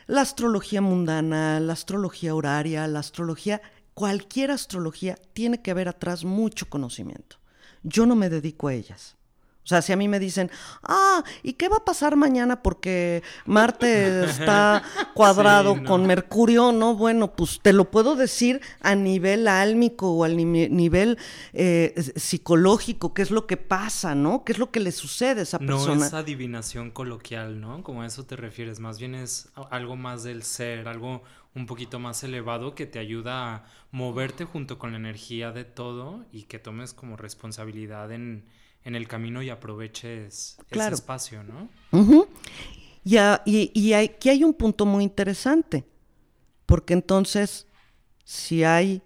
[0.06, 3.62] la astrología mundana, la astrología horaria, la astrología,
[3.98, 7.38] cualquier astrología tiene que haber atrás mucho conocimiento.
[7.82, 9.16] Yo no me dedico a ellas.
[9.64, 10.52] O sea, si a mí me dicen,
[10.84, 14.84] ah, ¿y qué va a pasar mañana porque Marte está
[15.14, 16.70] cuadrado con Mercurio?
[16.70, 21.18] No, bueno, pues te lo puedo decir a nivel álmico o al nivel
[21.54, 24.44] eh, psicológico, qué es lo que pasa, ¿no?
[24.44, 25.96] ¿Qué es lo que le sucede a esa persona?
[25.96, 27.82] No es adivinación coloquial, ¿no?
[27.82, 31.98] Como a eso te refieres, más bien es algo más del ser, algo un poquito
[31.98, 36.58] más elevado que te ayuda a moverte junto con la energía de todo y que
[36.58, 38.44] tomes como responsabilidad en
[38.84, 41.68] en el camino y aproveches ese espacio, ¿no?
[43.44, 45.84] y, y, aquí hay un punto muy interesante,
[46.66, 47.66] porque entonces,
[48.24, 49.02] si hay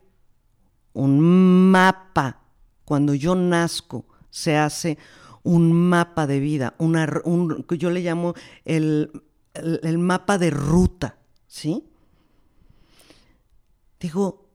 [0.92, 2.42] un mapa,
[2.85, 4.98] cuando yo nazco, se hace
[5.42, 9.11] un mapa de vida, una, un, yo le llamo el,
[9.55, 11.85] el mapa de ruta, ¿sí?
[14.02, 14.48] Digo,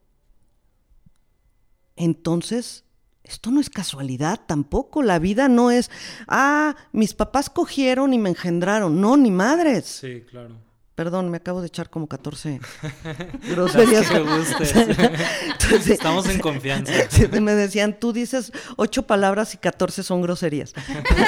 [1.96, 2.84] entonces
[3.24, 5.02] esto no es casualidad tampoco.
[5.02, 5.90] La vida no es,
[6.28, 9.00] ah, mis papás cogieron y me engendraron.
[9.00, 9.86] No, ni madres.
[9.86, 10.68] Sí, claro.
[10.96, 12.60] Perdón, me acabo de echar como 14
[13.52, 14.08] groserías.
[15.88, 16.92] Estamos en confianza.
[17.40, 20.74] Me decían, tú dices ocho palabras y 14 son groserías.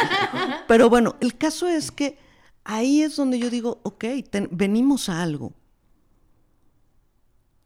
[0.68, 2.18] Pero bueno, el caso es que
[2.66, 4.04] ahí es donde yo digo, ok,
[4.52, 5.54] venimos a algo.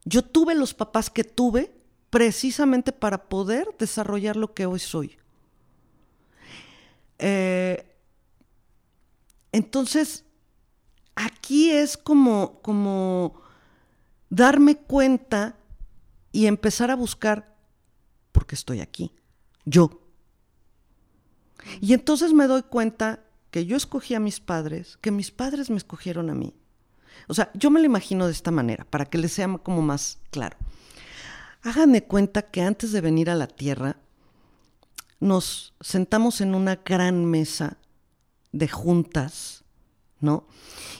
[0.05, 1.75] Yo tuve los papás que tuve
[2.09, 5.17] precisamente para poder desarrollar lo que hoy soy.
[7.19, 7.85] Eh,
[9.51, 10.25] entonces,
[11.15, 13.41] aquí es como, como
[14.29, 15.57] darme cuenta
[16.31, 17.55] y empezar a buscar
[18.31, 19.13] por qué estoy aquí,
[19.63, 20.01] yo.
[21.79, 25.77] Y entonces me doy cuenta que yo escogí a mis padres, que mis padres me
[25.77, 26.55] escogieron a mí.
[27.27, 30.19] O sea, yo me lo imagino de esta manera, para que les sea como más
[30.31, 30.57] claro.
[31.61, 33.97] Háganme cuenta que antes de venir a la Tierra,
[35.19, 37.77] nos sentamos en una gran mesa
[38.51, 39.63] de juntas,
[40.19, 40.45] ¿no?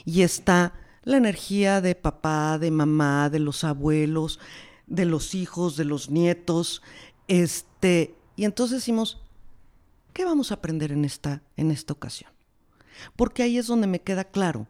[0.06, 0.73] Y está
[1.04, 4.39] la energía de papá, de mamá, de los abuelos,
[4.88, 6.82] de los hijos, de los nietos,
[7.28, 9.21] este, y entonces decimos,
[10.13, 12.32] ¿qué vamos a aprender en esta, en esta ocasión?
[13.15, 14.67] Porque ahí es donde me queda claro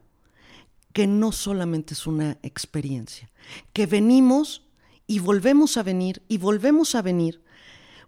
[0.94, 3.30] que no solamente es una experiencia,
[3.74, 4.64] que venimos
[5.08, 7.44] y volvemos a venir y volvemos a venir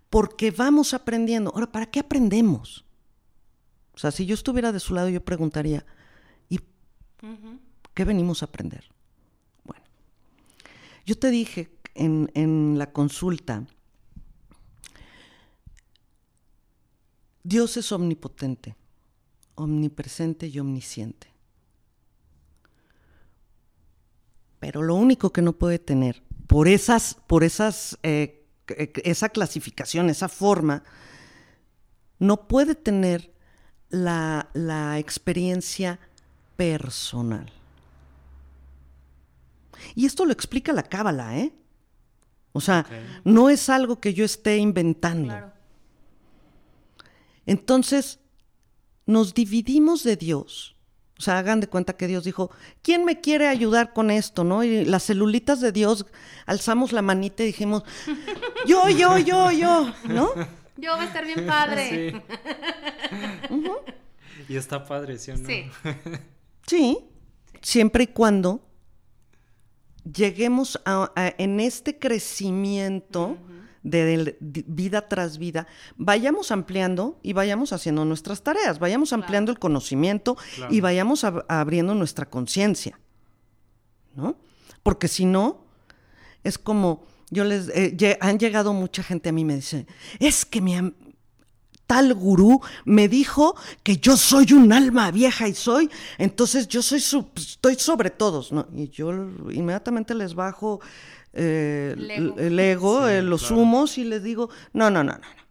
[0.10, 1.52] porque vamos aprendiendo.
[1.54, 2.86] Ahora, ¿para qué aprendemos?
[3.93, 5.86] O sea, si yo estuviera de su lado, yo preguntaría,
[6.48, 6.60] ¿y
[7.93, 8.86] qué venimos a aprender?
[9.63, 9.84] Bueno,
[11.06, 13.65] yo te dije en, en la consulta,
[17.43, 18.76] Dios es omnipotente,
[19.56, 21.35] omnipresente y omnisciente.
[24.60, 28.46] Pero lo único que no puede tener por esas, por esas, eh,
[29.04, 30.84] esa clasificación, esa forma,
[32.20, 33.34] no puede tener
[33.89, 36.00] la, experiencia
[36.56, 37.52] personal.
[39.94, 41.54] Y esto lo explica la cábala, ¿eh?
[42.54, 42.86] O sea,
[43.26, 45.52] no es algo que yo esté inventando.
[47.46, 48.20] Entonces,
[49.06, 50.74] nos dividimos de Dios
[51.17, 52.51] o sea, hagan de cuenta que Dios dijo,
[52.82, 54.43] ¿quién me quiere ayudar con esto?
[54.43, 54.63] ¿No?
[54.63, 56.06] Y las celulitas de Dios,
[56.45, 57.84] alzamos la manita y dijimos,
[58.65, 60.30] yo, yo, yo, yo, ¿no?
[60.78, 62.21] Yo va a estar bien padre.
[64.49, 65.47] Y está padre, ¿sí o no?
[65.47, 65.65] Sí.
[66.67, 66.99] sí,
[67.62, 68.62] siempre y cuando
[70.03, 73.38] lleguemos a, en este crecimiento
[73.86, 80.38] de, vida tras vida, vayamos ampliando y vayamos haciendo nuestras tareas, vayamos ampliando el conocimiento
[80.69, 82.99] y vayamos abriendo nuestra conciencia,
[84.15, 84.38] ¿no?
[84.81, 85.65] Porque si no,
[86.43, 89.86] es como, yo les, eh, han llegado mucha gente a mí y me dice,
[90.19, 90.75] es que mi
[91.86, 97.03] tal gurú me dijo que yo soy un alma vieja y soy, entonces yo soy
[97.36, 98.67] estoy sobre todos, ¿no?
[98.75, 99.11] Y yo
[99.51, 100.81] inmediatamente les bajo
[101.36, 101.95] eh,
[102.38, 105.45] el ego, eh, los humos, y les digo, no, no, no, no, no.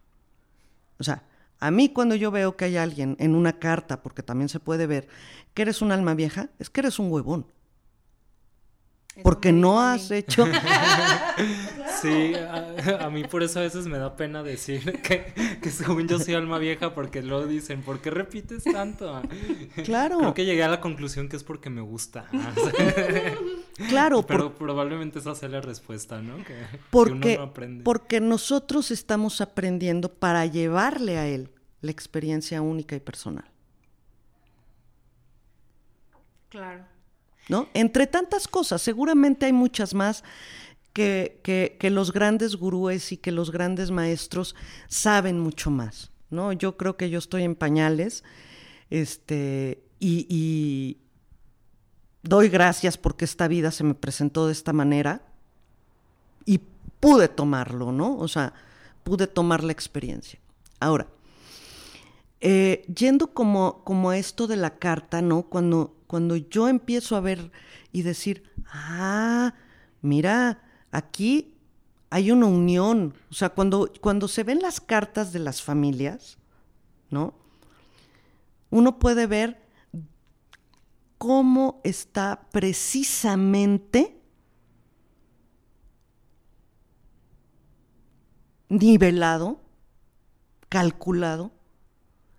[0.97, 1.23] O sea,
[1.59, 4.87] a mí cuando yo veo que hay alguien en una carta, porque también se puede
[4.87, 5.07] ver,
[5.53, 7.45] que eres un alma vieja, es que eres un huevón.
[9.23, 10.45] Porque no has hecho...
[12.01, 16.19] sí, a, mí por eso a veces me da pena decir que, que, según yo
[16.19, 19.21] soy alma vieja porque luego dicen, ¿por qué repites tanto?
[19.83, 20.17] Claro.
[20.19, 22.27] Creo que llegué a la conclusión que es porque me gusta.
[23.89, 24.23] claro.
[24.23, 26.43] Pero probablemente esa sea la respuesta, ¿no?
[26.43, 26.55] Que,
[26.89, 27.39] porque,
[27.83, 31.51] porque nosotros estamos aprendiendo para llevarle a él
[31.81, 33.45] la experiencia única y personal.
[36.49, 36.94] Claro.
[37.49, 37.67] ¿No?
[37.73, 40.23] Entre tantas cosas, seguramente hay muchas más
[40.93, 44.55] que, que, los grandes gurúes y que los grandes maestros
[44.87, 46.53] saben mucho más, ¿no?
[46.53, 48.23] Yo creo que yo estoy en pañales,
[48.89, 50.97] este, y, y
[52.23, 55.21] doy gracias porque esta vida se me presentó de esta manera
[56.45, 56.61] y
[56.99, 58.17] pude tomarlo, ¿no?
[58.17, 58.53] O sea,
[59.03, 60.39] pude tomar la experiencia.
[60.79, 61.07] Ahora,
[62.41, 65.43] eh, yendo como, como a esto de la carta, ¿no?
[65.43, 67.51] Cuando, cuando yo empiezo a ver
[67.91, 69.53] y decir, ah,
[70.01, 71.57] mira, aquí
[72.09, 73.15] hay una unión.
[73.29, 76.37] O sea, cuando, cuando se ven las cartas de las familias,
[77.09, 77.33] ¿no?
[78.69, 79.61] Uno puede ver
[81.17, 84.17] cómo está precisamente
[88.69, 89.59] nivelado,
[90.69, 91.51] calculado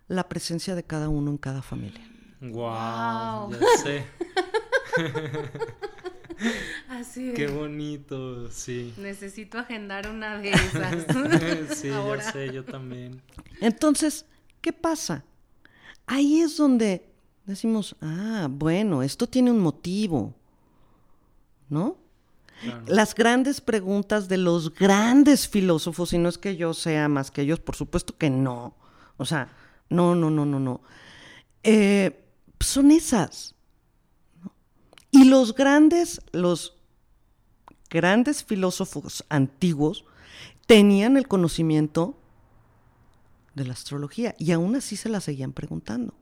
[0.09, 2.16] la presencia de cada uno en cada familia.
[2.53, 4.07] Wow, ya sé.
[6.89, 7.35] Así es.
[7.35, 8.93] Qué bonito, sí.
[8.99, 11.07] Necesito agendar una de esas.
[11.79, 13.23] sí, ya sé, yo también.
[13.61, 14.27] Entonces,
[14.61, 15.25] ¿qué pasa?
[16.07, 17.09] Ahí es donde
[17.47, 20.35] decimos, ah, bueno, esto tiene un motivo,
[21.69, 21.97] ¿no?
[22.87, 27.43] Las grandes preguntas de los grandes filósofos, y no es que yo sea más que
[27.43, 28.75] ellos, por supuesto que no.
[29.19, 29.49] O sea,
[29.91, 30.81] no, no, no, no, no.
[31.63, 32.26] Eh,
[32.61, 33.55] son esas.
[35.11, 36.77] Y los grandes, los
[37.89, 40.05] grandes filósofos antiguos
[40.67, 42.19] tenían el conocimiento
[43.55, 46.15] de la astrología y aún así se la seguían preguntando.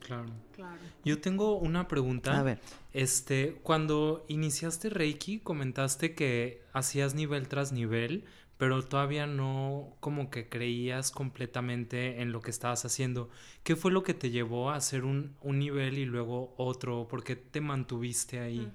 [0.00, 0.30] Claro.
[0.52, 0.80] claro.
[1.04, 2.38] Yo tengo una pregunta.
[2.38, 2.60] A ver.
[2.92, 8.24] Este, cuando iniciaste Reiki, comentaste que hacías nivel tras nivel,
[8.58, 13.30] pero todavía no como que creías completamente en lo que estabas haciendo.
[13.62, 17.06] ¿Qué fue lo que te llevó a hacer un, nivel y luego otro?
[17.08, 18.68] ¿Por qué te mantuviste ahí?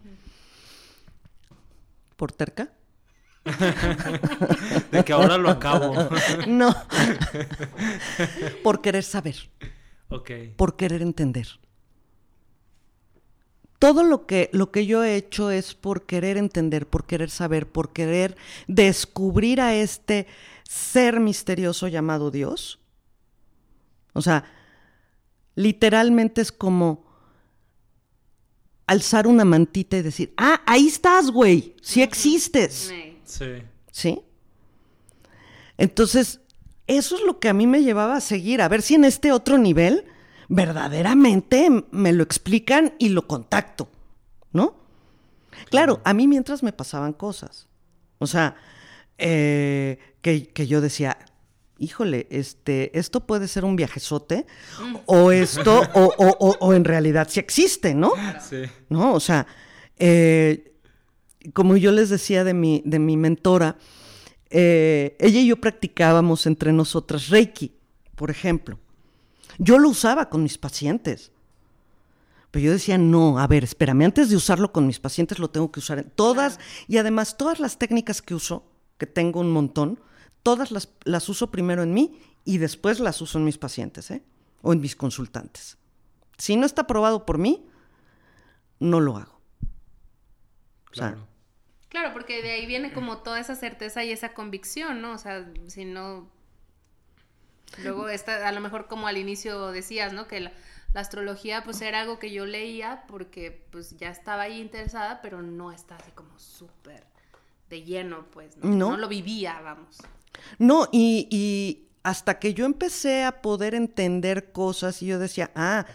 [2.15, 2.71] ¿Por terca?
[4.91, 5.93] de que ahora lo acabo.
[6.47, 6.73] no.
[8.63, 9.35] Por querer saber.
[10.07, 10.31] Ok.
[10.55, 11.47] Por querer entender
[13.83, 17.67] todo lo que, lo que yo he hecho es por querer entender, por querer saber,
[17.67, 20.25] por querer descubrir a este
[20.63, 22.79] ser misterioso llamado Dios.
[24.13, 24.45] O sea,
[25.55, 27.03] literalmente es como
[28.87, 32.89] alzar una mantita y decir, ah, ahí estás, güey, sí existes.
[33.25, 33.45] Sí.
[33.91, 34.21] ¿Sí?
[35.77, 36.39] Entonces,
[36.87, 39.33] eso es lo que a mí me llevaba a seguir, a ver si en este
[39.33, 40.05] otro nivel
[40.49, 43.89] verdaderamente me lo explican y lo contacto,
[44.51, 44.75] ¿no?
[45.69, 47.67] Claro, a mí mientras me pasaban cosas.
[48.19, 48.55] O sea,
[49.17, 51.17] eh, que, yo decía,
[51.77, 54.45] híjole, este, esto puede ser un viajezote,
[55.05, 58.11] o esto, o, en realidad sí existe, ¿no?
[58.47, 58.63] Sí.
[58.89, 59.13] ¿No?
[59.13, 59.47] O sea,
[59.97, 60.73] eh,
[61.53, 63.77] como yo les decía de mi, de mi mentora,
[64.49, 67.73] eh, ella y yo practicábamos entre nosotras Reiki,
[68.15, 68.79] por ejemplo.
[69.57, 71.31] Yo lo usaba con mis pacientes.
[72.51, 75.71] Pero yo decía, no, a ver, espérame, antes de usarlo con mis pacientes lo tengo
[75.71, 79.99] que usar en todas, y además todas las técnicas que uso, que tengo un montón,
[80.43, 84.23] todas las, las uso primero en mí y después las uso en mis pacientes, ¿eh?
[84.61, 85.77] O en mis consultantes.
[86.37, 87.65] Si no está aprobado por mí,
[88.79, 89.41] no lo hago.
[90.91, 91.27] Claro.
[91.89, 95.13] claro, porque de ahí viene como toda esa certeza y esa convicción, ¿no?
[95.13, 96.29] O sea, si no
[97.81, 100.27] Luego, esta, a lo mejor como al inicio decías, ¿no?
[100.27, 100.53] Que la,
[100.93, 105.71] astrología pues era algo que yo leía porque pues ya estaba ahí interesada, pero no
[105.71, 107.03] está así como súper
[107.67, 108.69] de lleno, pues, ¿no?
[108.69, 108.97] ¿no?
[108.97, 109.97] lo vivía, vamos.
[110.59, 115.87] No, y, y hasta que yo empecé a poder entender cosas y yo decía, ah,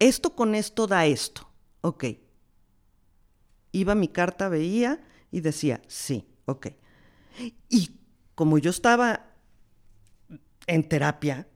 [0.00, 1.48] esto con esto da esto,
[1.82, 2.04] ok.
[3.70, 5.00] Iba mi carta, veía
[5.30, 6.68] y decía, sí, ok.
[7.68, 7.90] Y
[8.34, 9.27] como yo estaba
[10.68, 11.48] en terapia,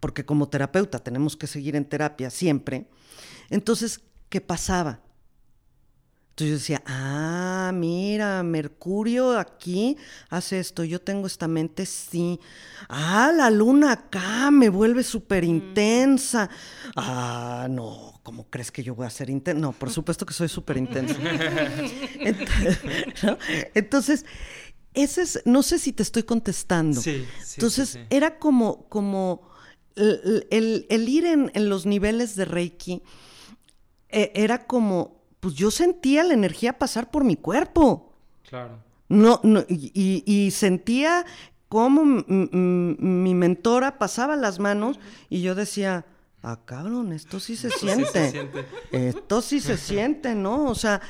[0.00, 2.88] porque como terapeuta tenemos que seguir en terapia siempre.
[3.50, 4.00] Entonces,
[4.30, 5.02] ¿qué pasaba?
[6.32, 9.98] Entonces yo decía, ah, mira, Mercurio aquí
[10.30, 12.40] hace esto, yo tengo esta mente, sí.
[12.88, 16.48] Ah, la luna acá me vuelve súper intensa.
[16.96, 19.60] Ah, no, ¿cómo crees que yo voy a ser intensa?
[19.60, 21.16] No, por supuesto que soy súper intensa.
[23.74, 24.24] Entonces,
[24.94, 27.00] ese es, no sé si te estoy contestando.
[27.00, 29.48] Sí, sí, Entonces, sí, era como, como
[29.96, 33.02] el, el- el ir en, en los niveles de Reiki,
[34.08, 38.12] eh, era como, pues yo sentía la energía pasar por mi cuerpo.
[38.48, 38.78] Claro.
[39.08, 41.24] No, no, y, sentía
[41.68, 46.06] cómo mi mentora pasaba las manos y yo decía,
[46.42, 48.68] ah, cabrón, esto sí se Esto sí se siente.
[48.92, 50.64] Esto sí se siente, ¿no?
[50.64, 51.00] O sea,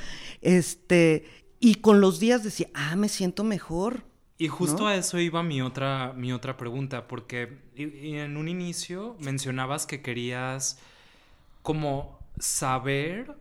[0.41, 1.25] este,
[1.65, 4.03] y con los días decía, ah, me siento mejor.
[4.37, 4.89] Y justo ¿no?
[4.89, 10.81] a eso iba mi otra, mi otra pregunta, porque en un inicio mencionabas que querías
[11.63, 13.37] como saber,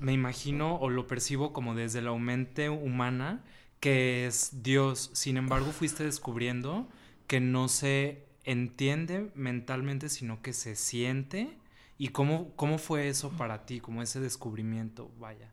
[0.00, 3.44] me imagino, o lo percibo como desde la mente humana,
[3.78, 5.10] que es Dios.
[5.12, 6.88] Sin embargo, fuiste descubriendo
[7.28, 11.56] que no se entiende mentalmente, sino que se siente.
[11.98, 15.08] ¿Y cómo, cómo fue eso para ti, como ese descubrimiento?
[15.20, 15.51] Vaya.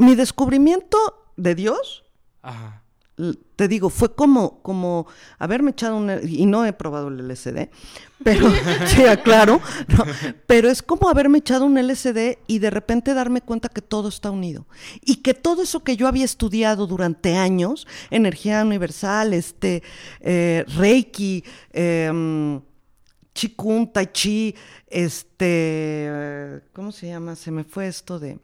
[0.00, 0.98] Mi descubrimiento
[1.36, 2.04] de Dios
[2.42, 2.82] Ajá.
[3.56, 5.06] te digo, fue como, como
[5.38, 7.68] haberme echado un, y no he probado el LSD,
[8.24, 8.50] pero,
[8.86, 10.04] sí, claro, no,
[10.46, 14.30] pero es como haberme echado un LSD y de repente darme cuenta que todo está
[14.30, 14.66] unido.
[15.04, 19.82] Y que todo eso que yo había estudiado durante años, energía universal, este,
[20.20, 22.60] eh, Reiki, eh,
[23.34, 24.54] Chikun, Tai Chi,
[24.86, 27.36] este, ¿cómo se llama?
[27.36, 28.38] Se me fue esto de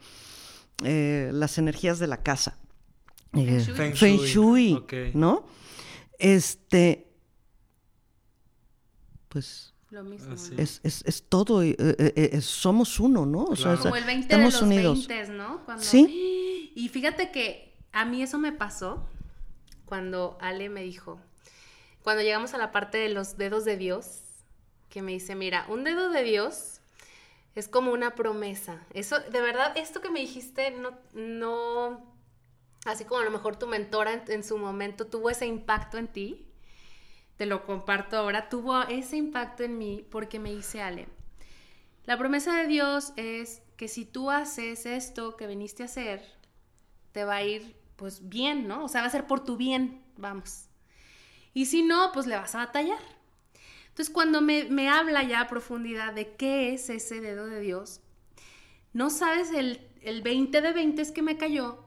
[0.85, 2.59] eh, las energías de la casa.
[3.33, 3.75] Eh, Shui.
[3.75, 4.93] Feng Feng Shui, Shui, ok.
[5.15, 5.45] ¿no?
[6.19, 7.07] Este,
[9.29, 10.35] pues Lo mismo.
[10.35, 13.45] Es, es, es todo, eh, eh, eh, somos uno, ¿no?
[13.45, 13.77] O Claro.
[13.77, 15.07] sea, Como el 20 estamos de los unidos.
[15.09, 15.65] 20, ¿no?
[15.65, 16.53] Cuando- Sí.
[16.75, 19.09] Y fíjate que a mí eso me pasó
[19.87, 21.19] cuando Ale me dijo,
[22.03, 24.21] cuando llegamos a la parte de los dedos de Dios,
[24.91, 26.76] que me dice, mira, un dedo de Dios
[27.57, 28.87] es como una promesa.
[28.93, 32.15] Eso, de verdad, esto que me dijiste, no, no,
[32.85, 36.47] así como a lo mejor tu mentora en, su momento tuvo ese impacto en ti,
[37.39, 41.09] te lo comparto ahora, tuvo ese impacto en mí porque me dice Ale,
[42.05, 46.23] la promesa de Dios es que si tú haces esto que viniste a hacer,
[47.13, 48.85] te va a ir pues bien, ¿no?
[48.85, 50.67] O sea, va a ser por tu bien, vamos.
[51.55, 53.16] Y si no, pues le vas a batallar.
[53.97, 58.03] Entonces, cuando me, me habla ya a profundidad de qué es ese dedo de Dios,
[58.93, 61.83] no sabes el, el 20 de 20 es que me cayó,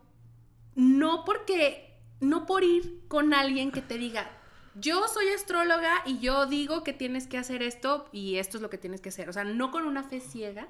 [0.74, 4.28] no porque, no por ir con alguien que te diga,
[4.74, 8.72] yo soy astróloga y yo digo que tienes que hacer esto y esto es lo
[8.72, 9.30] que tienes que hacer.
[9.30, 10.68] O sea, no con una fe ciega,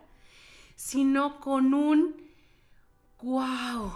[0.76, 2.18] sino con un,
[3.22, 3.94] wow.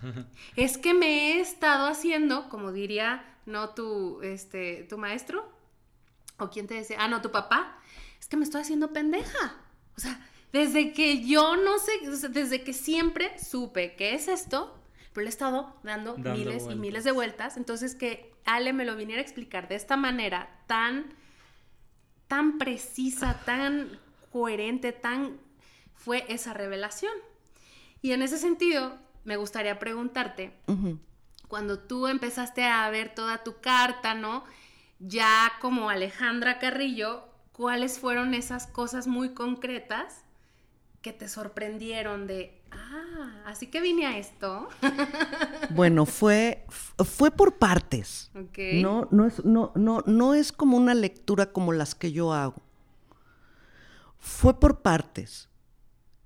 [0.56, 5.60] Es que me he estado haciendo, como diría, no tu, este, tu maestro,
[6.44, 7.78] o quién te decía, ah, no, tu papá,
[8.20, 9.56] es que me estoy haciendo pendeja.
[9.96, 10.20] O sea,
[10.52, 11.92] desde que yo no sé,
[12.28, 14.78] desde que siempre supe qué es esto,
[15.12, 17.56] pero le he estado dando, Dando miles y miles de vueltas.
[17.56, 21.14] Entonces, que Ale me lo viniera a explicar de esta manera tan,
[22.28, 23.98] tan precisa, tan
[24.30, 25.38] coherente, tan
[25.94, 27.12] fue esa revelación.
[28.00, 30.52] Y en ese sentido, me gustaría preguntarte,
[31.46, 34.44] cuando tú empezaste a ver toda tu carta, ¿no?
[35.04, 40.22] Ya como Alejandra Carrillo, ¿cuáles fueron esas cosas muy concretas
[41.00, 44.68] que te sorprendieron de, ah, así que vine a esto?
[45.70, 48.30] Bueno, fue, fue por partes.
[48.34, 52.56] No, no, es, no, no, no es como una lectura como las que yo hago.
[54.18, 55.48] Fue por partes.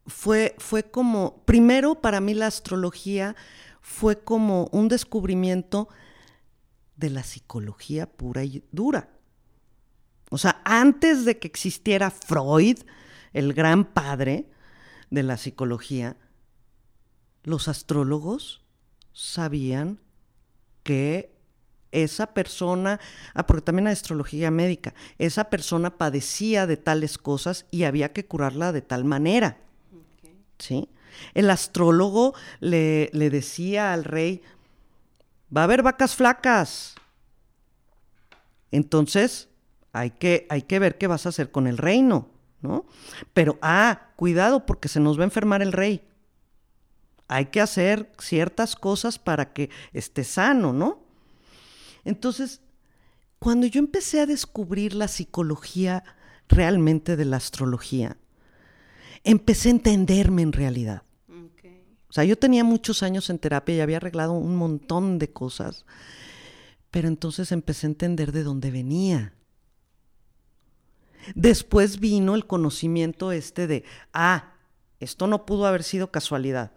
[0.07, 3.37] Fue, fue como, primero para mí la astrología
[3.81, 5.89] fue como un descubrimiento
[6.97, 9.11] de la psicología pura y dura.
[10.31, 12.79] O sea, antes de que existiera Freud,
[13.33, 14.49] el gran padre
[15.11, 16.17] de la psicología,
[17.45, 18.65] los astrólogos
[19.13, 20.01] sabían
[20.83, 21.37] que
[21.93, 23.01] esa persona,
[23.35, 28.27] ah, porque también hay astrología médica, esa persona padecía de tales cosas y había que
[28.27, 29.59] curarla de tal manera.
[30.59, 30.89] ¿sí?
[31.35, 34.43] El astrólogo le, le decía al rey,
[35.55, 36.95] va a haber vacas flacas.
[38.71, 39.49] Entonces,
[39.93, 42.29] hay que, hay que ver qué vas a hacer con el reino,
[42.61, 42.87] ¿no?
[43.33, 46.03] Pero, ah, cuidado porque se nos va a enfermar el rey.
[47.29, 51.01] Hay que hacer ciertas cosas para que esté sano, ¿no?
[52.05, 52.61] Entonces,
[53.39, 56.05] cuando yo empecé a descubrir la psicología
[56.49, 58.17] realmente de la astrología,
[59.25, 61.06] empecé a entenderme en realidad.
[62.17, 65.85] Sea, yo tenía muchos años en terapia y había arreglado un montón de cosas,
[66.91, 69.35] pero entonces empecé a entender de dónde venía.
[71.35, 74.55] Después vino el conocimiento este de, ah,
[74.99, 76.73] esto no pudo haber sido casualidad.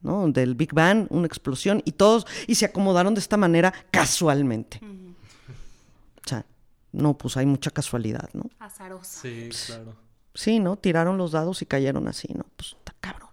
[0.00, 0.26] ¿no?
[0.26, 4.80] Del Big Bang, una explosión, y todos, y se acomodaron de esta manera casualmente.
[4.82, 6.44] O sea,
[6.90, 8.50] no, pues hay mucha casualidad, ¿no?
[8.58, 9.20] Azarosa.
[9.20, 9.94] Sí, claro.
[10.34, 10.76] Sí, ¿no?
[10.76, 12.44] Tiraron los dados y cayeron así, ¿no?
[12.56, 13.27] Pues está cabrón.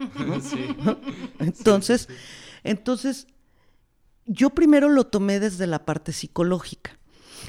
[0.42, 0.76] Sí.
[1.38, 2.08] Entonces,
[2.64, 3.26] entonces,
[4.26, 6.98] yo primero lo tomé desde la parte psicológica.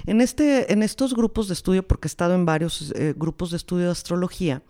[0.05, 3.57] En, este, en estos grupos de estudio, porque he estado en varios eh, grupos de
[3.57, 4.63] estudio de astrología,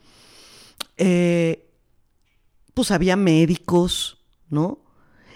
[0.97, 1.69] eh,
[2.73, 4.17] pues había médicos,
[4.49, 4.83] ¿no?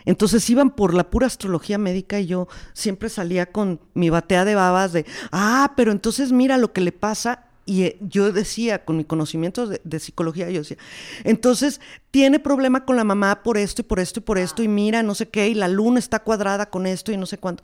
[0.06, 4.56] Entonces iban por la pura astrología médica y yo siempre salía con mi batea de
[4.56, 7.48] babas de, ah, pero entonces mira lo que le pasa.
[7.66, 10.78] Y eh, yo decía, con mi conocimiento de, de, psicología, yo decía,
[11.24, 14.68] entonces tiene problema con la mamá por esto y por esto y por esto, y
[14.68, 17.64] mira, no sé qué, y la luna está cuadrada con esto y no sé cuánto.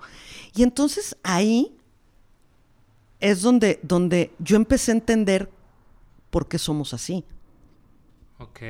[0.56, 1.78] Y entonces ahí
[3.22, 5.50] es donde, donde yo empecé a entender
[6.32, 7.24] por qué somos así.
[8.40, 8.62] Ok.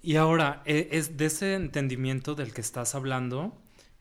[0.00, 3.52] Y ahora, eh, es de ese entendimiento del que estás hablando,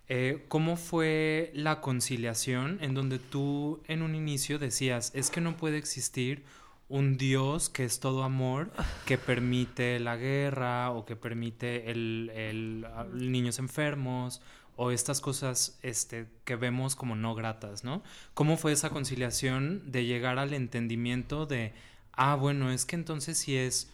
[0.10, 5.58] eh, ¿cómo fue la conciliación en donde tú en un inicio decías, es que no
[5.58, 6.46] puede existir
[6.90, 8.72] un Dios que es todo amor,
[9.06, 14.42] que permite la guerra o que permite el, el, el niños enfermos
[14.78, 18.04] o estas cosas este, que vemos como no gratas, ¿no?
[18.34, 21.74] ¿Cómo fue esa conciliación de llegar al entendimiento de,
[22.14, 23.92] ah, bueno, es que entonces si es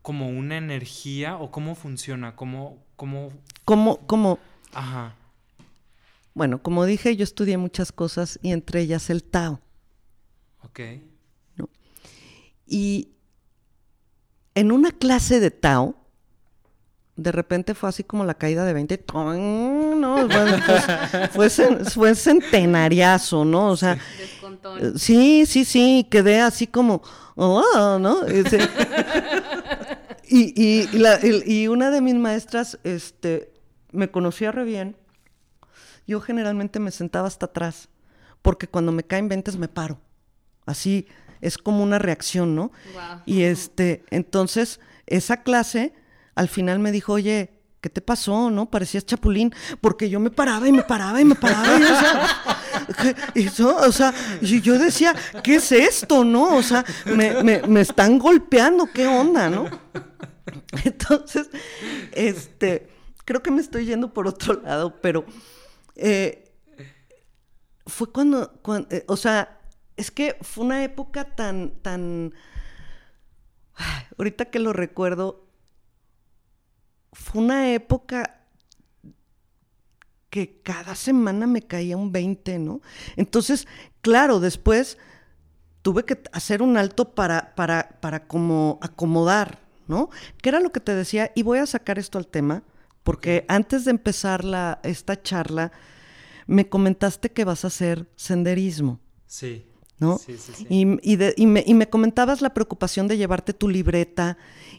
[0.00, 2.78] como una energía o cómo funciona, cómo...
[2.96, 3.32] cómo...
[3.64, 4.38] Como, como...
[4.72, 5.16] Ajá.
[6.34, 9.60] Bueno, como dije, yo estudié muchas cosas y entre ellas el Tao.
[10.62, 10.80] Ok.
[11.56, 11.68] ¿no?
[12.66, 13.08] Y
[14.54, 15.94] en una clase de Tao,
[17.16, 20.56] de repente fue así como la caída de 20, no, bueno,
[21.34, 23.70] pues, fue, fue, centenariazo, ¿no?
[23.70, 24.98] O sea, Descontón.
[24.98, 27.02] sí, sí, sí, quedé así como,
[27.36, 28.22] oh, ¿no?
[30.26, 33.52] Y, y, la, y, una de mis maestras este,
[33.92, 34.96] me conocía re bien.
[36.06, 37.88] Yo generalmente me sentaba hasta atrás,
[38.42, 40.00] porque cuando me caen 20 me paro.
[40.66, 41.06] Así
[41.40, 42.72] es como una reacción, ¿no?
[42.94, 43.22] Wow.
[43.26, 45.92] Y este, entonces, esa clase
[46.34, 48.50] al final me dijo, oye, ¿qué te pasó?
[48.50, 48.70] ¿No?
[48.70, 51.78] Parecías chapulín, porque yo me paraba y me paraba y me paraba.
[51.78, 52.36] Y, o sea,
[53.34, 56.24] eso, o sea, y yo decía, ¿qué es esto?
[56.24, 56.56] ¿No?
[56.56, 59.50] O sea, me, me, me están golpeando, ¿qué onda?
[59.50, 59.68] ¿No?
[60.84, 61.50] Entonces,
[62.12, 62.88] este,
[63.24, 65.26] creo que me estoy yendo por otro lado, pero
[65.96, 66.52] eh,
[67.86, 69.60] fue cuando, eh, o sea,
[69.96, 72.34] es que fue una época tan, tan,
[74.18, 75.46] ahorita que lo recuerdo,
[77.12, 78.40] fue una época
[80.30, 82.80] que cada semana me caía un 20, ¿no?
[83.14, 83.68] Entonces,
[84.00, 84.98] claro, después
[85.82, 90.10] tuve que hacer un alto para, para, para como acomodar, ¿no?
[90.42, 92.64] Que era lo que te decía, y voy a sacar esto al tema,
[93.04, 95.70] porque antes de empezar la, esta charla,
[96.46, 98.98] me comentaste que vas a hacer senderismo.
[99.26, 99.66] Sí.
[99.98, 100.18] ¿no?
[100.18, 100.66] Sí, sí, sí.
[100.68, 104.36] Y, y, de, y, me, y, me, comentabas la preocupación de llevarte tu libreta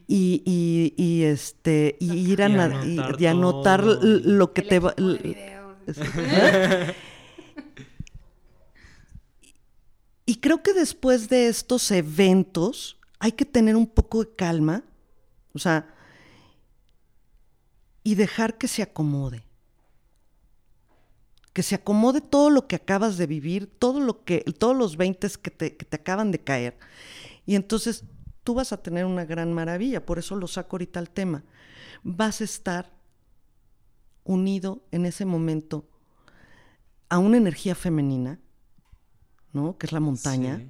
[0.07, 4.93] y, y este y ir a anotar, y, anotar lo que El te va.
[10.25, 14.83] y creo que después de estos eventos hay que tener un poco de calma,
[15.53, 15.94] o sea,
[18.05, 19.43] y dejar que se acomode
[21.55, 25.29] que se acomode todo lo que acabas de vivir, todo lo que, todos los 20
[25.41, 26.77] que te, que te acaban de caer.
[27.45, 28.03] Y entonces
[28.43, 31.45] tú vas a tener una gran maravilla, por eso lo saco ahorita al tema.
[32.03, 32.91] Vas a estar
[34.25, 35.87] unido en ese momento
[37.07, 38.37] a una energía femenina,
[39.53, 39.77] ¿no?
[39.77, 40.57] Que es la montaña.
[40.57, 40.69] Sí.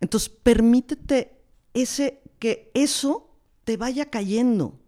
[0.00, 1.42] Entonces, permítete
[1.74, 4.80] ese, que eso te vaya cayendo.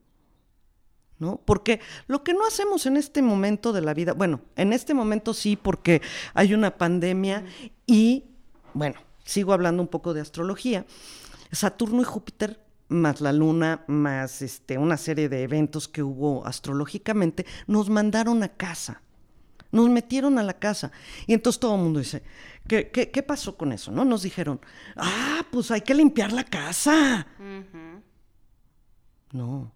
[1.20, 1.40] ¿No?
[1.44, 5.34] Porque lo que no hacemos en este momento de la vida, bueno, en este momento
[5.34, 6.02] sí, porque
[6.34, 7.44] hay una pandemia
[7.86, 8.24] y,
[8.72, 10.86] bueno, sigo hablando un poco de astrología.
[11.52, 17.44] Saturno y Júpiter, más la luna, más este, una serie de eventos que hubo astrológicamente,
[17.66, 19.02] nos mandaron a casa.
[19.72, 20.90] Nos metieron a la casa.
[21.26, 22.22] Y entonces todo el mundo dice,
[22.66, 23.92] ¿qué, qué, qué pasó con eso?
[23.92, 24.04] ¿No?
[24.04, 24.58] Nos dijeron,
[24.96, 27.26] ah, pues hay que limpiar la casa.
[27.38, 28.02] Uh -huh.
[29.32, 29.72] No,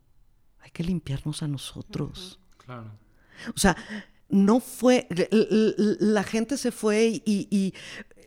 [0.75, 2.39] que limpiarnos a nosotros.
[2.39, 2.64] Uh -huh.
[2.66, 2.91] Claro.
[3.55, 3.77] O sea,
[4.29, 7.75] no fue, la gente se fue y, y,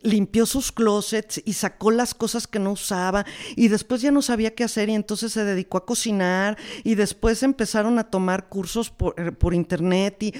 [0.02, 3.26] limpió sus closets y sacó las cosas que no usaba
[3.56, 7.42] y después ya no sabía qué hacer y entonces se dedicó a cocinar y después
[7.42, 10.34] empezaron a tomar cursos por, eh, por internet y...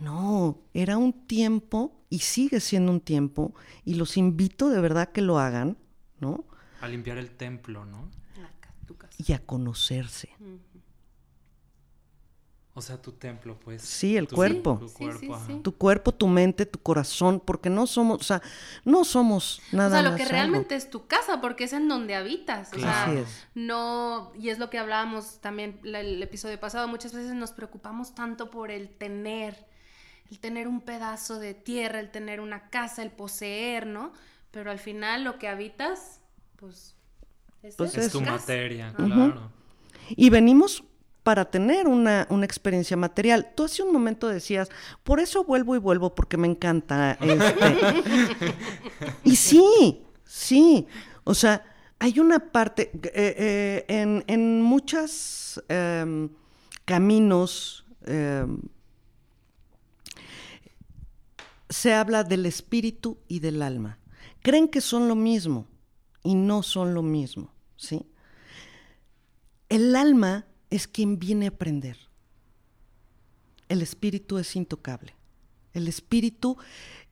[0.00, 3.54] No, era un tiempo y sigue siendo un tiempo
[3.84, 5.76] y los invito de verdad que lo hagan,
[6.20, 6.44] ¿no?
[6.80, 8.08] A limpiar el templo, ¿no?
[9.18, 10.30] Y a conocerse.
[12.78, 13.82] O sea, tu templo, pues.
[13.82, 14.78] Sí, el cuerpo.
[14.78, 18.40] Tu cuerpo, tu cuerpo, tu mente, tu corazón, porque no somos, o sea,
[18.84, 19.98] no somos nada más.
[19.98, 22.72] O sea, lo que realmente es tu casa, porque es en donde habitas.
[22.72, 23.46] O sea, Así es.
[23.56, 28.48] no, y es lo que hablábamos también el episodio pasado, muchas veces nos preocupamos tanto
[28.48, 29.66] por el tener,
[30.30, 34.12] el tener un pedazo de tierra, el tener una casa, el poseer, ¿no?
[34.52, 36.20] Pero al final lo que habitas,
[36.54, 36.97] pues, es,
[37.76, 39.50] Pues Es es tu materia, claro.
[40.10, 40.82] Y venimos
[41.22, 43.52] para tener una, una experiencia material.
[43.54, 44.70] Tú hace un momento decías,
[45.02, 47.18] por eso vuelvo y vuelvo, porque me encanta.
[47.20, 48.54] este".
[49.24, 50.86] y sí, sí.
[51.24, 51.62] O sea,
[51.98, 56.30] hay una parte, eh, eh, en, en muchos em,
[56.84, 58.60] caminos em,
[61.68, 63.98] se habla del espíritu y del alma.
[64.42, 65.66] Creen que son lo mismo
[66.22, 68.04] y no son lo mismo, ¿sí?
[69.70, 71.96] El alma es quien viene a aprender.
[73.68, 75.14] El espíritu es intocable.
[75.72, 76.58] El espíritu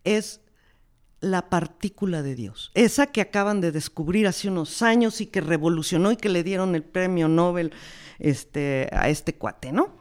[0.04, 0.40] es
[1.20, 6.12] la partícula de Dios, esa que acaban de descubrir hace unos años y que revolucionó
[6.12, 7.72] y que le dieron el premio Nobel
[8.18, 9.96] este, a este cuate, ¿no?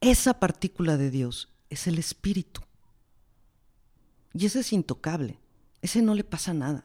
[0.00, 2.60] Esa partícula de Dios es el espíritu.
[4.34, 5.38] Y ese es intocable.
[5.82, 6.84] Ese no le pasa nada.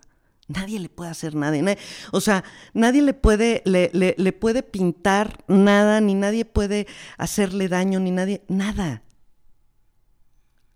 [0.49, 1.55] Nadie le puede hacer nada.
[1.61, 1.77] na-
[2.11, 2.43] O sea,
[2.73, 6.87] nadie le puede, le, le- le puede pintar nada, ni nadie puede
[7.17, 9.03] hacerle daño, ni nadie, nada.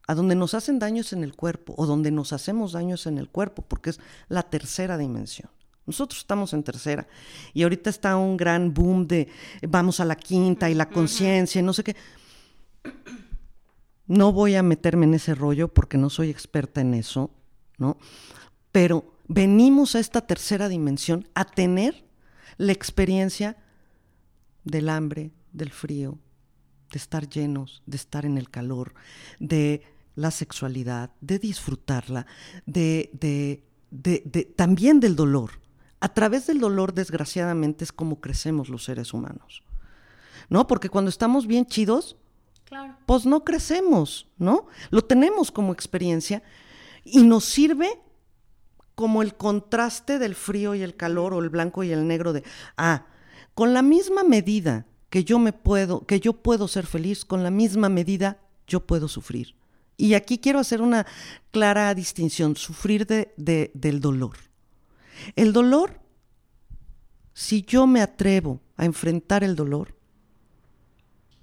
[0.07, 3.29] A donde nos hacen daños en el cuerpo, o donde nos hacemos daños en el
[3.29, 3.99] cuerpo, porque es
[4.29, 5.49] la tercera dimensión.
[5.87, 7.07] Nosotros estamos en tercera.
[7.53, 9.27] Y ahorita está un gran boom de
[9.67, 11.95] vamos a la quinta y la conciencia, y no sé qué.
[14.05, 17.31] No voy a meterme en ese rollo porque no soy experta en eso,
[17.77, 17.97] ¿no?
[18.71, 22.05] Pero venimos a esta tercera dimensión a tener
[22.57, 23.57] la experiencia
[24.63, 26.19] del hambre, del frío,
[26.91, 28.93] de estar llenos, de estar en el calor,
[29.39, 29.81] de
[30.15, 32.27] la sexualidad, de disfrutarla,
[32.65, 35.59] de, de, de, de- también del dolor.
[35.99, 39.63] A través del dolor, desgraciadamente, es como crecemos los seres humanos.
[40.49, 40.67] ¿No?
[40.67, 42.17] Porque cuando estamos bien chidos,
[42.65, 42.97] Claro.
[43.05, 44.67] pues no crecemos, ¿no?
[44.89, 46.43] Lo tenemos como experiencia
[47.05, 47.89] y nos sirve
[48.95, 52.43] como el contraste del frío y el calor o el blanco y el negro de,
[52.77, 53.05] ah,
[53.53, 57.51] con la misma medida que yo me puedo, que yo puedo ser feliz, con la
[57.51, 59.55] misma medida yo puedo sufrir.
[59.97, 61.05] Y aquí quiero hacer una
[61.51, 64.37] clara distinción, sufrir de, de- del dolor.
[65.35, 65.99] El dolor,
[67.33, 69.95] si yo me atrevo a enfrentar el dolor,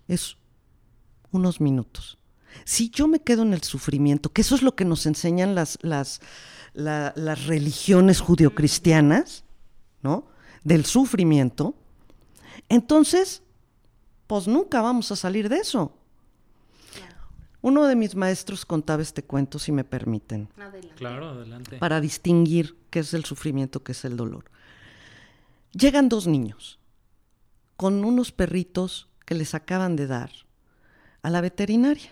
[0.08, 0.36] es
[1.30, 2.18] unos minutos.
[2.64, 5.78] Si yo me quedo en el sufrimiento, que eso es lo que nos enseñan las,
[5.82, 6.20] las,
[6.72, 9.44] la- las religiones judio-cristianas,
[10.02, 10.26] ¿no?
[10.64, 11.74] Del sufrimiento,
[12.68, 13.42] entonces,
[14.26, 15.96] pues nunca vamos a salir de eso.
[17.62, 20.94] Uno de mis maestros contaba este cuento, si me permiten Adelante.
[20.96, 21.76] Claro, adelante.
[21.78, 24.44] para distinguir qué es el sufrimiento, qué es el dolor.
[25.72, 26.78] Llegan dos niños
[27.76, 30.30] con unos perritos que les acaban de dar
[31.22, 32.10] a la veterinaria.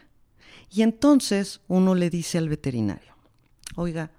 [0.71, 3.15] Y entonces uno le dice al veterinario,
[3.75, 4.11] oiga,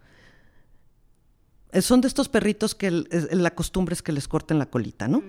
[1.82, 5.08] son de estos perritos que el- es- la costumbre es que les corten la colita,
[5.08, 5.22] ¿no?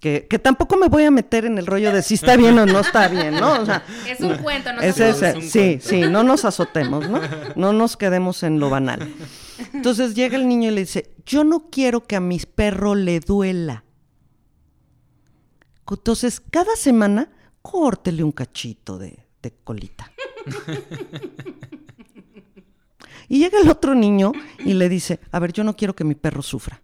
[0.00, 2.66] Que, que tampoco me voy a meter en el rollo de si está bien o
[2.66, 3.62] no está bien, ¿no?
[3.62, 5.88] O sea, Es un cuento, no es ese, es un sí, cuento.
[5.88, 7.20] sí, no nos azotemos, ¿no?
[7.56, 9.10] No nos quedemos en lo banal.
[9.72, 13.20] Entonces llega el niño y le dice, yo no quiero que a mi perro le
[13.20, 13.84] duela.
[15.90, 17.30] Entonces, cada semana,
[17.62, 20.10] córtele un cachito de, de colita.
[23.28, 26.14] Y llega el otro niño y le dice, a ver, yo no quiero que mi
[26.14, 26.82] perro sufra.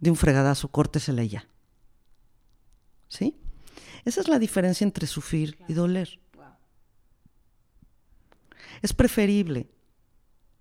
[0.00, 1.48] De un fregadazo, córtesela ya.
[3.08, 3.36] ¿Sí?
[4.04, 6.20] Esa es la diferencia entre sufrir y doler.
[8.82, 9.68] Es preferible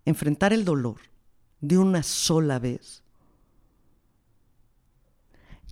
[0.06, 1.02] enfrentar el dolor
[1.62, 3.04] de una sola vez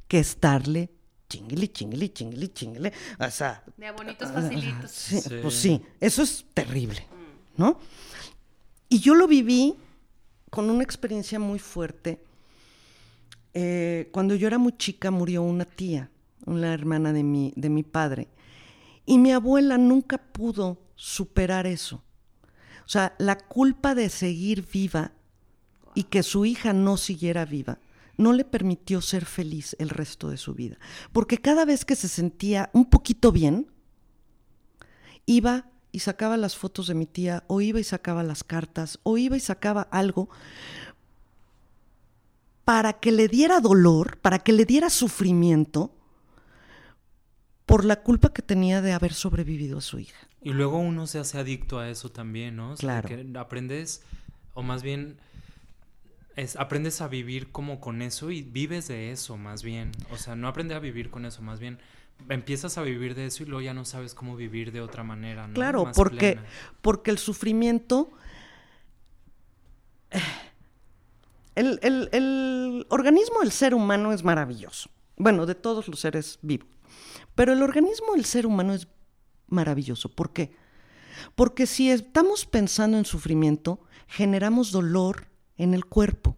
[0.08, 0.92] que estarle
[1.28, 2.92] chinguili, chinguili, chinguili, chinguili.
[3.20, 4.92] O sea, De bonitos facilitos.
[4.92, 5.30] sí, Sí.
[5.42, 7.08] pues sí, eso es terrible,
[7.58, 7.80] ¿no?
[8.90, 9.76] Y yo lo viví
[10.50, 12.22] con una experiencia muy fuerte.
[13.54, 16.10] Eh, cuando yo era muy chica murió una tía,
[16.46, 18.28] una hermana de mi, de mi padre,
[19.06, 22.04] y mi abuela nunca pudo superar eso.
[22.86, 25.12] O sea, la culpa de seguir viva
[25.94, 27.80] y que su hija no siguiera viva
[28.18, 30.78] no le permitió ser feliz el resto de su vida.
[31.12, 33.68] Porque cada vez que se sentía un poquito bien,
[35.26, 39.18] iba y sacaba las fotos de mi tía, o iba y sacaba las cartas, o
[39.18, 40.30] iba y sacaba algo
[42.66, 45.96] para que le diera dolor, para que le diera sufrimiento
[47.66, 50.28] por la culpa que tenía de haber sobrevivido a su hija.
[50.42, 52.76] Y luego uno se hace adicto a eso también, ¿no?
[52.76, 53.08] claro.
[53.08, 54.04] Que aprendes,
[54.54, 55.18] o más bien,
[56.36, 59.94] es, aprendes a vivir como con eso y vives de eso, más bien.
[60.12, 61.80] O sea, no aprendes a vivir con eso, más bien
[62.30, 65.48] empiezas a vivir de eso y luego ya no sabes cómo vivir de otra manera,
[65.48, 65.54] ¿no?
[65.54, 66.40] Claro, porque,
[66.82, 68.12] porque el sufrimiento...
[71.56, 71.80] El,
[72.12, 74.90] el, organismo del ser humano es maravilloso.
[75.16, 76.68] Bueno, de todos los seres vivos.
[77.34, 78.88] Pero el organismo del ser humano es
[79.48, 80.10] maravilloso.
[80.10, 80.54] ¿Por qué?
[81.36, 86.38] Porque si estamos pensando en sufrimiento, generamos dolor en el cuerpo.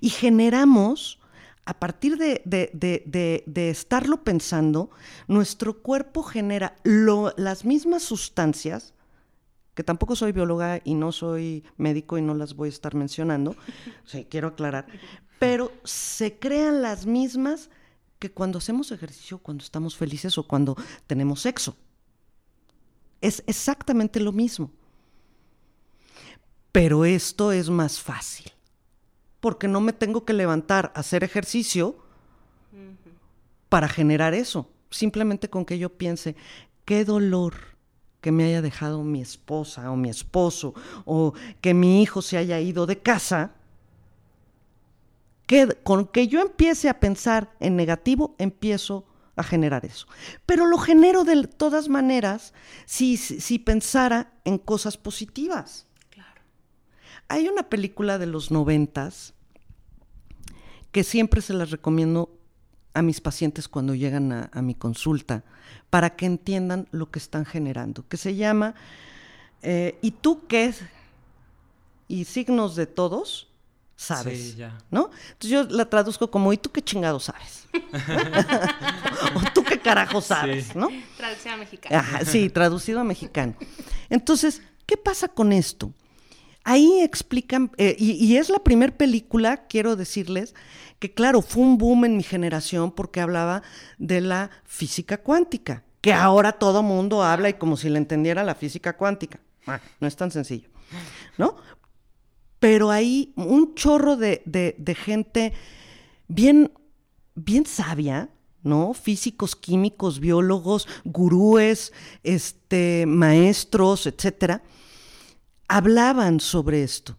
[0.00, 1.18] Y generamos,
[1.66, 4.90] a partir de, de, estarlo pensando,
[5.26, 8.94] nuestro cuerpo genera las mismas sustancias
[9.74, 13.56] que tampoco soy bióloga y no soy médico y no las voy a estar mencionando,
[14.04, 14.86] sí, quiero aclarar,
[15.38, 17.68] pero se crean las mismas
[18.18, 21.76] que cuando hacemos ejercicio, cuando estamos felices o cuando tenemos sexo.
[23.20, 24.70] Es exactamente lo mismo.
[26.72, 28.52] Pero esto es más fácil,
[29.40, 31.96] porque no me tengo que levantar a hacer ejercicio
[33.68, 34.70] para generar eso.
[34.90, 36.36] Simplemente con que yo piense,
[36.84, 37.54] qué dolor
[38.20, 40.74] que me haya dejado mi esposa o mi esposo
[41.04, 43.52] o que mi hijo se haya ido de casa,
[45.46, 49.04] que con que yo empiece a pensar en negativo, empiezo
[49.36, 50.06] a generar eso.
[50.44, 52.52] Pero lo genero de todas maneras
[52.84, 55.85] si, si, pensara en cosas positivas.
[57.28, 59.34] Hay una película de los noventas
[60.92, 62.30] que siempre se las recomiendo
[62.94, 65.44] a mis pacientes cuando llegan a, mi consulta
[65.90, 68.74] para que entiendan lo que están generando, que se llama
[69.62, 70.72] eh, ¿Y tú qué?
[72.08, 73.48] Y signos de todos,
[73.96, 74.56] sabes.
[74.90, 75.10] ¿No?
[75.32, 77.66] Entonces yo la traduzco como ¿y tú qué chingado sabes?
[79.34, 80.88] o tú qué carajo sabes, ¿no?
[81.16, 82.02] Traducido a mexicano.
[82.24, 83.54] sí, traducido a mexicano.
[84.08, 85.92] Entonces, ¿qué pasa con esto?
[86.68, 90.52] Ahí explican, eh, y, es la primera película, quiero decirles,
[90.98, 93.62] que claro, fue un boom en mi generación porque hablaba
[93.98, 98.56] de la física cuántica, que ahora todo mundo habla y como si le entendiera la
[98.56, 99.38] física cuántica.
[99.68, 100.68] Ah, no es tan sencillo,
[101.38, 101.54] ¿no?
[102.58, 104.42] Pero ahí un chorro de,
[105.04, 105.52] gente
[106.26, 106.72] bien,
[107.36, 108.28] bien sabia,
[108.64, 108.92] ¿no?
[108.92, 111.92] Físicos, químicos, biólogos, gurúes,
[112.24, 114.64] este, maestros, etcétera,
[115.68, 117.18] hablaban sobre esto.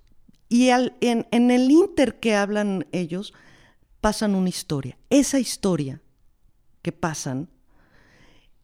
[0.49, 3.33] Y en, el inter que hablan ellos,
[3.99, 4.97] pasan una historia.
[5.09, 6.01] Esa historia
[6.81, 7.49] que pasan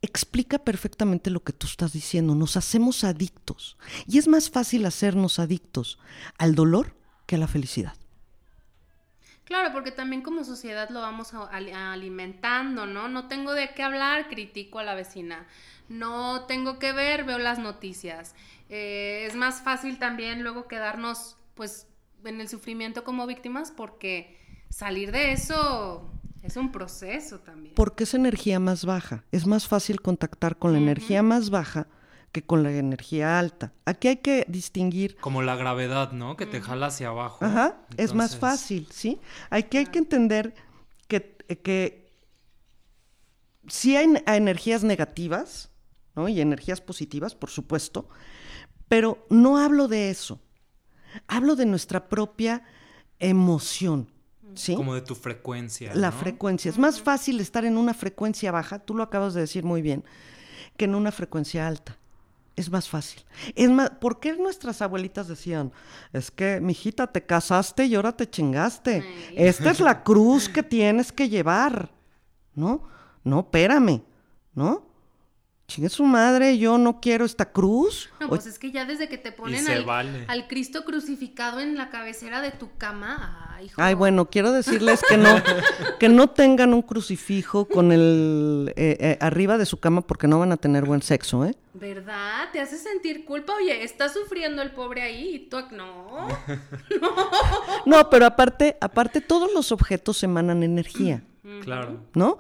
[0.02, 2.36] explica perfectamente lo que tú estás diciendo.
[2.36, 3.78] Nos hacemos adictos.
[4.08, 6.00] Y es más fácil hacernos adictos
[6.38, 7.96] al dolor que a la felicidad.
[9.46, 13.10] Claro, porque también como sociedad lo vamos alimentando, ¿no?
[13.10, 15.46] No tengo de qué hablar, critico a la vecina.
[15.90, 18.36] No tengo que ver, veo las noticias.
[18.70, 21.88] Eh, es más fácil también luego quedarnos pues
[22.26, 24.38] en el sufrimiento como víctimas porque
[24.70, 26.12] salir de eso
[26.42, 27.76] es un proceso también.
[27.76, 29.24] Porque es energía más baja.
[29.32, 31.88] Es más fácil contactar con la energía más baja
[32.34, 33.72] que con la energía alta.
[33.86, 35.16] Aquí hay que distinguir.
[35.18, 36.36] Como la gravedad, ¿no?
[36.36, 37.46] Que te jala hacia abajo.
[37.46, 39.22] Ajá, es más fácil, ¿sí?
[39.52, 40.56] Aquí hay que entender
[41.08, 42.12] que, que
[43.68, 45.70] sí hay energías negativas,
[46.16, 46.28] ¿no?
[46.28, 48.10] Y energías positivas, por supuesto,
[48.94, 50.40] pero no hablo de eso.
[51.28, 52.62] Hablo de nuestra propia
[53.18, 54.08] emoción.
[54.54, 54.76] ¿Sí?
[54.76, 55.96] Como de tu frecuencia.
[55.96, 56.70] La frecuencia.
[56.70, 60.04] Es más fácil estar en una frecuencia baja, tú lo acabas de decir muy bien,
[60.78, 61.98] que en una frecuencia alta.
[62.56, 63.26] Es más fácil.
[63.56, 65.72] Es más, ¿por qué nuestras abuelitas decían?
[66.12, 69.04] Es que, mijita, te casaste y ahora te chingaste.
[69.36, 71.92] Esta es la cruz que tienes que llevar.
[72.54, 72.84] ¿No?
[73.24, 74.04] No, espérame.
[74.54, 74.93] ¿No?
[75.66, 78.10] Chingue su madre, yo no quiero esta cruz.
[78.20, 79.66] No, pues es que ya desde que te ponen
[80.28, 83.56] al, Cristo crucificado en la cabecera de tu cama.
[83.56, 85.30] Ay, ay bueno, quiero decirles que no,
[86.00, 90.38] que no tengan un crucifijo con el eh, eh, arriba de su cama porque no
[90.38, 91.56] van a tener buen sexo, ¿eh?
[91.74, 92.50] ¿Verdad?
[92.52, 93.54] Te hace sentir culpa.
[93.56, 96.28] Oye, está sufriendo el pobre ahí y tú no.
[97.02, 97.32] no.
[97.86, 101.24] No, pero aparte, aparte todos los objetos emanan energía.
[101.62, 102.02] Claro.
[102.14, 102.38] ¿No?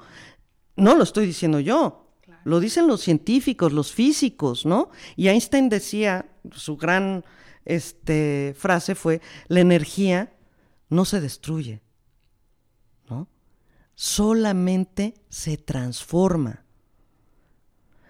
[0.75, 2.02] No lo estoy diciendo yo
[2.43, 4.89] Lo dicen los científicos, los físicos, ¿no?
[5.15, 7.23] Y Einstein decía, su gran
[7.65, 10.33] este, frase fue, la energía
[10.89, 11.81] no se destruye,
[13.09, 13.27] ¿no?
[13.95, 16.63] Solamente se transforma.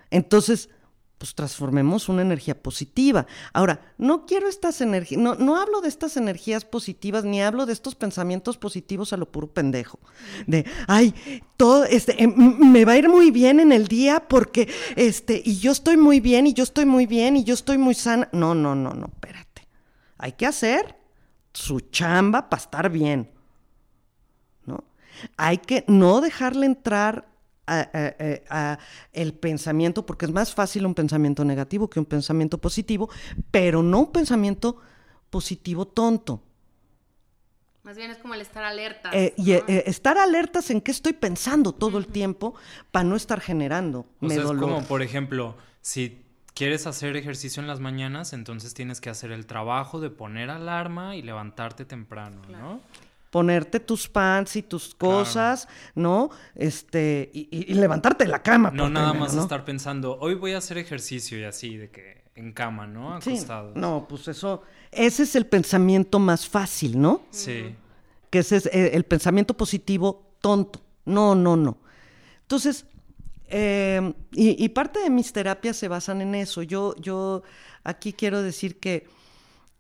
[0.10, 0.70] Entonces,
[1.24, 3.26] pues transformemos una energía positiva.
[3.54, 7.72] Ahora, no quiero estas energías, no, no hablo de estas energías positivas, ni hablo de
[7.72, 10.00] estos pensamientos positivos a lo puro pendejo.
[10.48, 11.16] De, ay,
[11.56, 14.68] todo, este, em, me va a ir muy bien en el día porque,
[14.98, 17.94] este, y yo estoy muy bien, y yo estoy muy bien, y yo estoy muy
[17.94, 18.28] sana.
[18.34, 19.66] No, no, no, no, espérate.
[20.18, 20.98] Hay que hacer
[21.54, 23.32] su chamba para estar bien.
[24.66, 24.84] ¿No?
[25.38, 27.33] Hay que no dejarle entrar
[27.68, 28.78] a,
[29.12, 33.10] el pensamiento, porque es más fácil un pensamiento negativo que un pensamiento positivo,
[33.52, 34.78] pero no un pensamiento
[35.30, 36.42] positivo tonto.
[37.84, 39.10] Más bien es como el estar alerta.
[39.12, 42.56] Eh, y eh, estar alertas en qué estoy pensando todo el tiempo
[42.92, 44.06] para no estar generando.
[44.22, 49.02] O sea, es como, por ejemplo, si quieres hacer ejercicio en las mañanas, entonces tienes
[49.02, 52.80] que hacer el trabajo de poner alarma y levantarte temprano, ¿no?
[53.34, 56.30] Ponerte tus pants y tus cosas, ¿no?
[56.54, 58.70] Este, y, levantarte de la cama.
[58.70, 62.54] No nada más estar pensando, hoy voy a hacer ejercicio y así, de que en
[62.54, 63.16] cama, ¿no?
[63.16, 63.72] Acostado.
[63.74, 64.62] no, pues eso,
[64.92, 67.24] ese es el pensamiento más fácil, ¿no?
[67.32, 67.76] Sí.
[68.30, 70.80] Que ese es eh, el, pensamiento positivo tonto.
[71.06, 71.80] No, no, no.
[72.42, 72.86] Entonces,
[73.48, 76.62] em, y, y, parte de mis terapias se basan en eso.
[76.62, 77.42] Yo, yo
[77.84, 79.08] aquí quiero decir que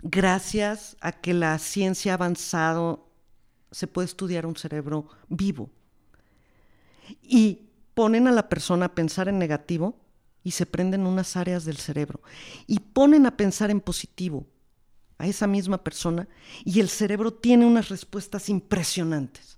[0.01, 3.12] gracias a que la ciencia ha avanzado
[3.73, 5.69] se puede estudiar un cerebro vivo.
[7.21, 9.97] Y ponen a la persona a pensar en negativo
[10.43, 12.21] y se prenden unas áreas del cerebro.
[12.67, 14.45] Y ponen a pensar en positivo
[15.17, 16.27] a esa misma persona
[16.63, 19.57] y el cerebro tiene unas respuestas impresionantes.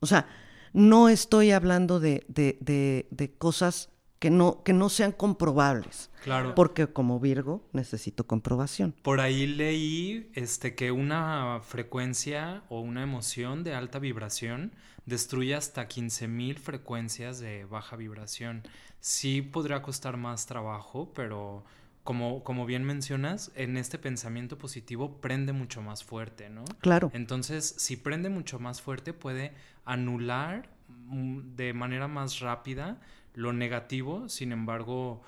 [0.00, 0.28] O sea,
[0.72, 6.10] no estoy hablando de, de cosas que no, que no sean comprobables.
[6.24, 6.54] Claro.
[6.54, 8.94] Porque como Virgo necesito comprobación.
[9.02, 14.72] Por ahí leí este, que una frecuencia o una emoción de alta vibración
[15.04, 18.62] destruye hasta 15.000 frecuencias de baja vibración.
[19.00, 21.64] Sí podría costar más trabajo, pero
[22.02, 26.64] como, como bien mencionas, en este pensamiento positivo prende mucho más fuerte, ¿no?
[26.80, 27.10] Claro.
[27.14, 29.52] Entonces, si prende mucho más fuerte, puede
[29.84, 33.00] anular mm, de manera más rápida
[33.36, 35.22] lo negativo, sin embargo,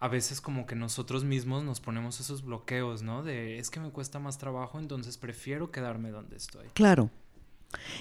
[0.00, 3.22] a veces como que nosotros mismos nos ponemos esos bloqueos, ¿no?
[3.22, 6.66] De es que me cuesta más trabajo, entonces prefiero quedarme donde estoy.
[6.74, 7.08] Claro.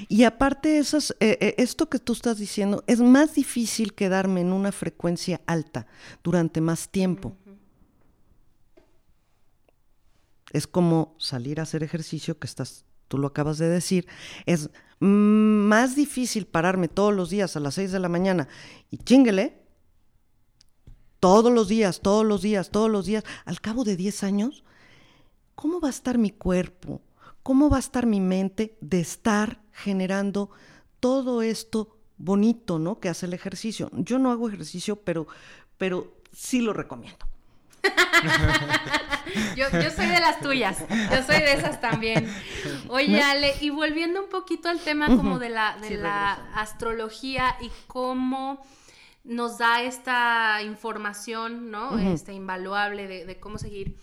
[0.09, 4.51] Y aparte, esas, eh, eh, esto que tú estás diciendo, es más difícil quedarme en
[4.51, 5.85] una frecuencia alta
[6.23, 7.37] durante más tiempo.
[10.51, 14.07] Es como salir a hacer ejercicio, que estás, tú lo acabas de decir,
[14.45, 14.69] es
[15.01, 18.47] más difícil pararme todos los días a las 6 de la mañana
[18.89, 19.61] y chinguele,
[21.19, 24.63] todos los días, todos los días, todos los días, al cabo de 10 años,
[25.55, 27.01] ¿cómo va a estar mi cuerpo?
[27.43, 30.49] ¿Cómo va a estar mi mente de estar generando
[31.01, 33.01] todo esto bonito, ¿no?
[33.01, 33.89] Que hace el ejercicio.
[33.91, 35.27] Yo no hago ejercicio, pero,
[35.77, 37.25] pero sí lo recomiendo.
[39.55, 42.31] yo, soy de las tuyas, yo soy de esas también.
[42.87, 47.71] Oye, Ale, y volviendo un poquito al tema como de la, de la astrología y
[47.87, 48.63] cómo
[49.23, 51.97] nos da esta información, ¿no?
[51.99, 53.95] Este invaluable de, cómo seguir.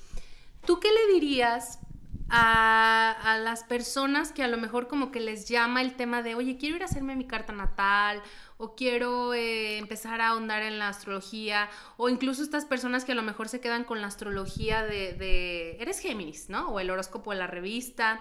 [0.65, 1.81] ¿Tú qué le dirías
[2.29, 6.35] a, a, las personas que a lo mejor como que les llama el tema de,
[6.35, 8.23] oye, quiero ir a hacerme mi carta natal
[8.59, 13.15] o quiero eh, empezar a ahondar en la astrología, o incluso estas personas que a
[13.15, 16.69] lo mejor se quedan con la astrología de, eres Géminis, ¿no?
[16.71, 18.21] O el horóscopo de la revista.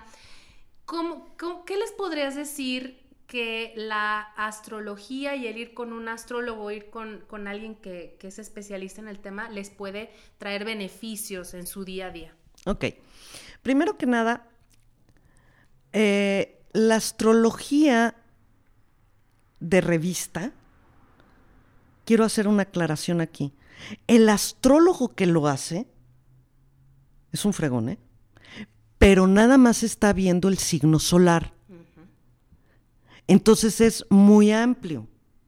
[0.85, 1.35] ¿Cómo,
[1.65, 7.47] qué les podrías decir que la astrología y el ir con un astrólogo, ir con,
[7.47, 12.11] alguien que, es especialista en el tema, les puede traer beneficios en su día a
[12.11, 12.35] día?
[12.65, 12.85] Ok.
[13.63, 14.47] Primero que nada,
[15.93, 18.15] eh, la astrología
[19.59, 20.53] de revista,
[22.05, 23.53] quiero hacer una aclaración aquí.
[24.07, 25.87] El astrólogo que lo hace
[27.31, 27.99] es un fregón, ¿eh?
[28.97, 31.53] Pero nada más está viendo el signo solar.
[33.27, 35.07] Entonces es muy amplio,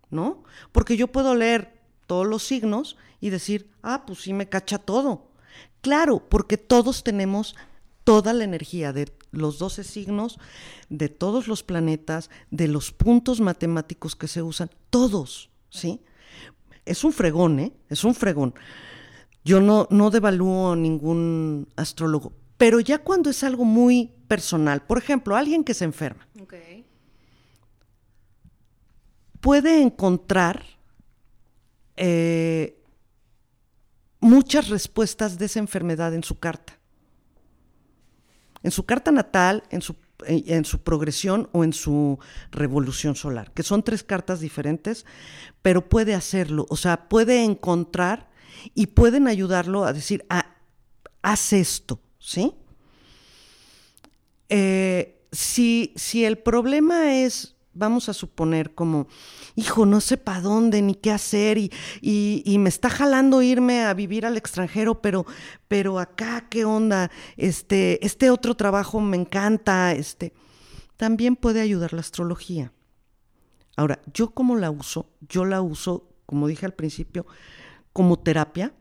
[0.09, 0.43] ¿no?
[0.71, 5.31] Porque yo puedo leer todos los signos y decir, ah, pues sí me cacha todo.
[5.81, 7.55] Claro, porque todos tenemos
[8.03, 10.39] toda la energía de los 12 signos,
[10.89, 16.01] de todos los planetas, de los puntos matemáticos que se usan, todos, ¿sí?
[16.85, 17.73] Es un fregón, ¿eh?
[17.89, 18.53] Es un fregón.
[19.43, 24.97] Yo no, no devalúo a ningún astrólogo, pero ya cuando es algo muy personal, por
[24.97, 26.27] ejemplo, alguien que se enferma,
[29.39, 30.63] puede encontrar
[31.95, 32.81] eh,
[34.19, 36.78] muchas respuestas de esa enfermedad en su carta.
[38.63, 39.95] En su carta natal, en su,
[40.25, 42.19] en su progresión o en su
[42.51, 45.05] revolución solar, que son tres cartas diferentes,
[45.61, 48.29] pero puede hacerlo, o sea, puede encontrar
[48.75, 50.55] y pueden ayudarlo a decir, ah,
[51.21, 52.53] haz esto, ¿sí?
[54.49, 59.07] Eh, si, si el problema es vamos a suponer como,
[59.55, 61.71] hijo, no sé para dónde ni qué hacer y,
[62.01, 65.25] y, me está jalando irme a vivir al extranjero, pero,
[65.69, 67.09] pero acá, ¿qué onda?
[67.37, 70.33] Este, este otro trabajo me encanta, este,
[70.97, 72.73] también puede ayudar la astrología.
[73.77, 75.09] Ahora, ¿yo cómo la uso?
[75.21, 77.25] Yo la uso, como dije al principio,
[77.93, 78.73] como terapia.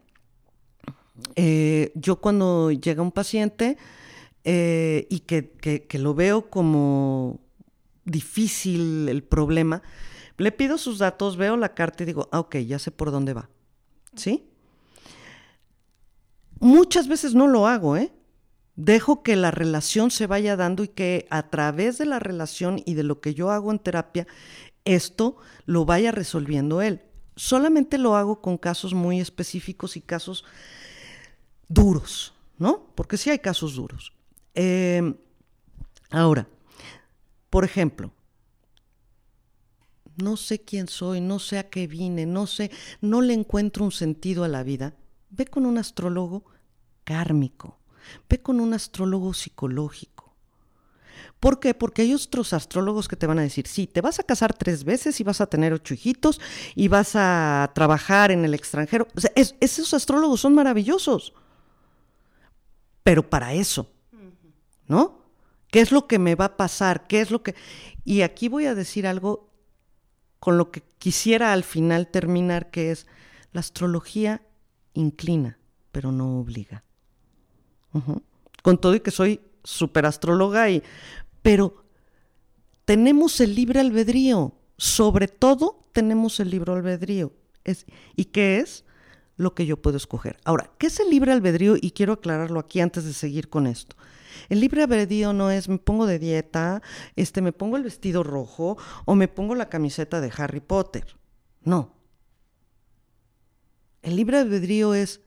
[1.37, 3.77] Eh, yo cuando llega un paciente
[4.43, 5.53] eh, y que,
[5.89, 7.48] que lo veo como
[8.09, 9.83] difícil el problema,
[10.37, 13.35] le pido sus datos, veo la carta y digo, ah, ok, ya sé por dónde
[13.35, 13.49] va.
[14.15, 14.49] ¿Sí?
[16.61, 18.13] Muchas veces no lo hago, ¿eh?
[18.77, 22.95] Dejo que la relación se vaya dando y que a través de la relación y
[22.95, 24.27] de lo que yo hago en terapia,
[24.85, 25.37] esto
[25.67, 27.03] lo vaya resolviendo él.
[27.35, 30.45] Solamente lo hago con casos muy específicos y casos
[31.69, 32.87] duros, ¿no?
[32.95, 34.13] Porque sí hay casos duros.
[34.55, 35.15] Eh,
[36.11, 36.49] ahora,
[37.51, 38.13] por ejemplo,
[40.17, 42.71] no sé quién soy, no sé a qué vine, no sé,
[43.01, 44.95] no le encuentro un sentido a la vida.
[45.31, 46.45] Ve con un astrólogo
[47.05, 47.79] kármico,
[48.29, 50.35] ve con un astrólogo psicológico.
[51.41, 51.73] ¿Por qué?
[51.73, 54.83] Porque hay otros astrólogos que te van a decir, sí, te vas a casar tres
[54.83, 56.41] veces y vas a tener ocho hijitos
[56.75, 59.07] y vas a trabajar en el extranjero.
[59.15, 61.33] O sea, esos astrólogos son maravillosos.
[63.05, 63.89] Pero para eso,
[64.89, 65.28] ¿no?
[65.71, 67.07] ¿Qué es lo que me va a pasar?
[67.07, 67.55] ¿Qué es lo que...
[68.05, 69.51] Y aquí voy a decir algo
[70.39, 73.07] con lo que quisiera al final terminar, que es
[73.53, 74.43] la astrología
[74.95, 75.59] inclina,
[75.93, 76.85] pero no obliga.
[78.63, 80.83] Con todo y que soy súper astróloga, y,
[81.43, 81.85] pero
[82.85, 87.33] tenemos el libre albedrío, sobre todo tenemos el libre albedrío.
[87.65, 88.85] Es, ¿Y qué es?
[89.37, 90.39] Lo que yo puedo escoger.
[90.45, 91.77] Ahora, ¿qué es el libre albedrío?
[91.81, 93.97] Y quiero aclararlo aquí antes de seguir con esto.
[94.49, 96.83] El libre albedrío no es me pongo de dieta,
[97.17, 101.17] este, me pongo el vestido rojo o me pongo la camiseta de Harry Potter.
[101.63, 101.95] No.
[104.03, 105.21] El libre albedrío es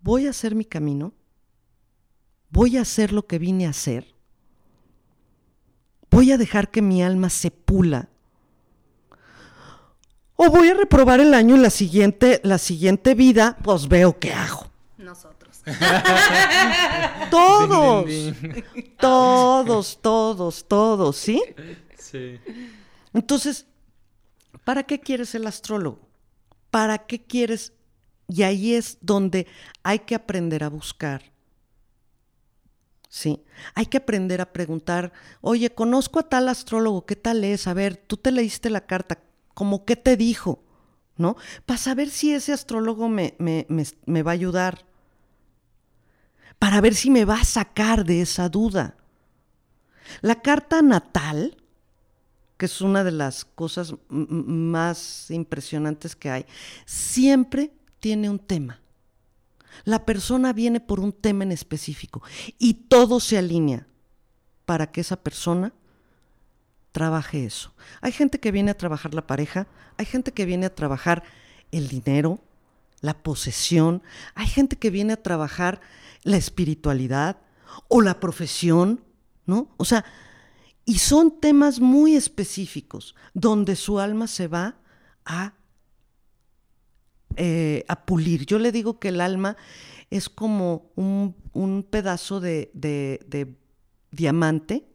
[0.00, 1.12] voy a hacer mi camino,
[2.50, 4.14] voy a hacer lo que vine a hacer,
[6.10, 8.08] voy a dejar que mi alma se pula.
[10.40, 14.32] O voy a reprobar el año y la siguiente, la siguiente vida, pues veo qué
[14.32, 14.70] hago.
[17.30, 18.06] todos,
[19.00, 21.42] todos, todos, todos, ¿sí?
[21.98, 22.40] Sí.
[23.12, 23.66] Entonces,
[24.64, 26.00] ¿para qué quieres el astrólogo?
[26.70, 27.72] ¿Para qué quieres?
[28.28, 29.46] Y ahí es donde
[29.82, 31.22] hay que aprender a buscar.
[33.08, 33.42] Sí,
[33.74, 37.66] hay que aprender a preguntar, oye, conozco a tal astrólogo, ¿qué tal es?
[37.66, 39.22] A ver, tú te leíste la carta,
[39.54, 40.62] ¿cómo qué te dijo?
[41.16, 41.36] ¿No?
[41.64, 43.66] Para saber si ese astrólogo me, me,
[44.04, 44.87] me va a ayudar
[46.58, 48.96] para ver si me va a sacar de esa duda.
[50.20, 51.56] La carta natal,
[52.56, 56.46] que es una de las cosas más impresionantes que hay,
[56.84, 58.80] siempre tiene un tema.
[59.84, 62.22] La persona viene por un tema en específico
[62.58, 63.86] y todo se alinea
[64.64, 65.72] para que esa persona
[66.92, 67.72] trabaje eso.
[68.00, 71.22] Hay gente que viene a trabajar la pareja, hay gente que viene a trabajar
[71.70, 72.42] el dinero,
[73.00, 74.02] la posesión,
[74.34, 75.80] hay gente que viene a trabajar
[76.22, 77.38] la espiritualidad
[77.88, 79.04] o la profesión,
[79.46, 79.68] ¿no?
[79.76, 80.04] O sea,
[80.84, 84.76] y son temas muy específicos donde su alma se va
[85.24, 85.52] a,
[87.36, 88.46] eh, a pulir.
[88.46, 89.56] Yo le digo que el alma
[90.10, 91.34] es como un,
[91.90, 93.54] pedazo de, de
[94.10, 94.88] diamante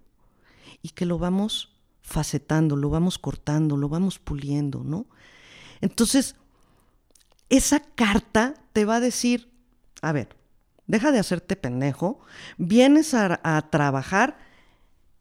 [0.82, 5.08] y que lo vamos facetando, lo vamos cortando, lo vamos puliendo, ¿no?
[5.82, 6.36] Entonces,
[7.50, 9.52] esa carta te va a decir,
[10.02, 10.36] a ver,
[10.88, 12.20] Deja de hacerte pendejo.
[12.58, 14.38] Vienes a, trabajar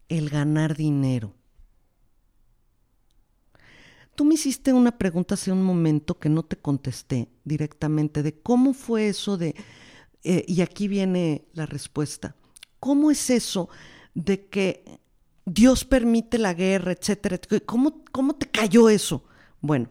[0.09, 1.35] el ganar dinero.
[4.15, 8.75] Tú me hiciste una pregunta hace un momento que no te contesté directamente de cómo
[8.75, 9.55] fue eso de,
[10.23, 12.37] eh, y aquí viene la respuesta,
[12.79, 13.71] ¿cómo es eso
[14.13, 15.01] de que
[15.47, 17.41] Dios permite la guerra, etcétera?
[17.65, 19.25] ¿Cómo, cómo te cayó eso?
[19.63, 19.89] Bueno,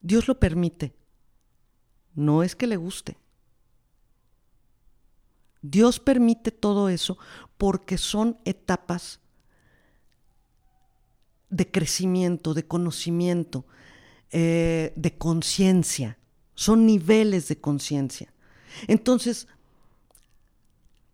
[0.00, 0.99] Dios lo permite
[2.14, 3.16] no es que le guste.
[5.62, 7.18] Dios permite todo eso
[7.58, 9.20] porque son etapas
[11.50, 13.66] de crecimiento, de conocimiento,
[14.30, 16.18] eh, de conciencia.
[16.54, 18.32] Son niveles de conciencia.
[18.86, 19.48] Entonces,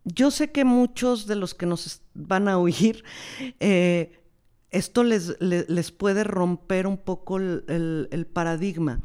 [0.05, 3.03] yo sé que muchos de los que nos van a oír,
[3.59, 4.21] eh,
[4.69, 9.01] esto les, les, puede romper un poco el paradigma,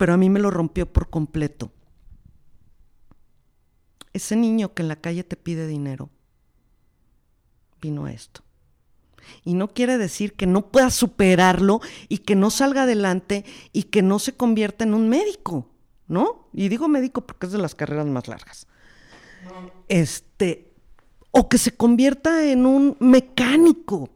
[0.00, 1.70] pero a mí me lo rompió por completo.
[4.14, 6.08] Ese niño que en la calle te pide dinero
[7.82, 8.40] vino a esto.
[9.44, 13.44] Y no quiere decir que no pueda superarlo y que no salga adelante
[13.74, 15.68] y que no se convierta en un médico,
[16.08, 16.48] ¿no?
[16.54, 18.66] Y digo médico porque es de las carreras más largas.
[19.86, 20.72] Este,
[21.30, 24.08] o que se convierta en un mecánico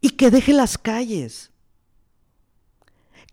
[0.00, 1.52] y que deje las calles.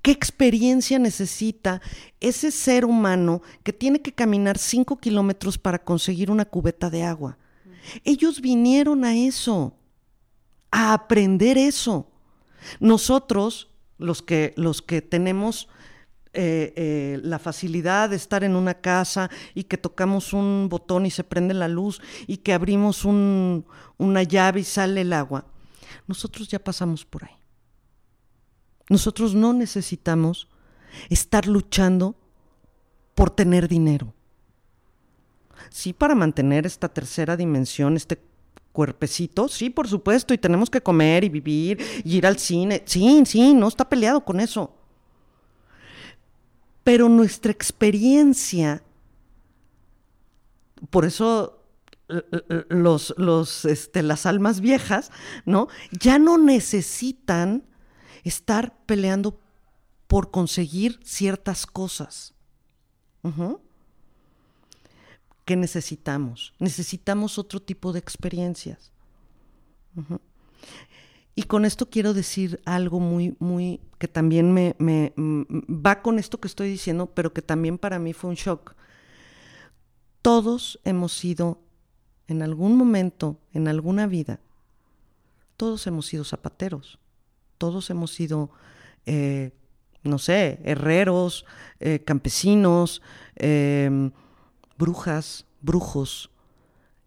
[0.03, 1.81] ¿Qué experiencia necesita
[2.19, 7.38] ese ser humano que tiene que caminar cinco kilómetros para conseguir una cubeta de agua?
[8.03, 9.73] Ellos vinieron a eso,
[10.71, 12.05] a aprender eso.
[12.81, 15.69] Nosotros, los que, los que tenemos
[16.34, 21.11] eh, eh, la facilidad de estar en una casa y que tocamos un botón y
[21.11, 25.45] se prende la luz y que abrimos una llave y sale el agua,
[26.07, 27.42] nosotros ya pasamos por ahí.
[28.89, 30.47] Nosotros no necesitamos
[31.10, 32.15] estar luchando
[33.15, 34.14] por tener dinero.
[35.69, 38.22] Sí, para mantener esta tercera dimensión, este
[38.72, 42.84] cuerpecito, sí, por supuesto, y tenemos que comer y vivir y ir al cine.
[42.85, 44.76] Sí, sí, no está peleado con eso.
[46.84, 48.84] Pero nuestra experiencia,
[50.89, 51.64] por eso
[52.69, 55.11] los, los, este, las almas viejas,
[55.45, 55.68] ¿no?
[55.91, 57.64] Ya no necesitan
[58.23, 59.39] estar peleando
[60.07, 62.33] por conseguir ciertas cosas.
[65.45, 66.53] ¿Qué necesitamos?
[66.59, 68.91] Necesitamos otro tipo de experiencias.
[71.35, 76.39] Y con esto quiero decir algo muy, muy, que también me, me, va con esto
[76.39, 78.75] que estoy diciendo, pero que también para mí fue un shock.
[80.21, 81.59] Todos hemos sido,
[82.27, 84.39] en algún momento, en alguna vida,
[85.57, 86.99] todos hemos sido zapateros
[87.64, 88.49] todos hemos sido,
[89.06, 89.53] eh,
[90.03, 91.45] no sé, herreros,
[91.80, 93.02] eh, campesinos,
[93.38, 94.11] em,
[94.77, 96.30] brujas, brujos.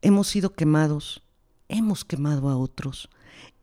[0.00, 1.22] Hemos sido quemados,
[1.68, 3.10] hemos quemado a otros,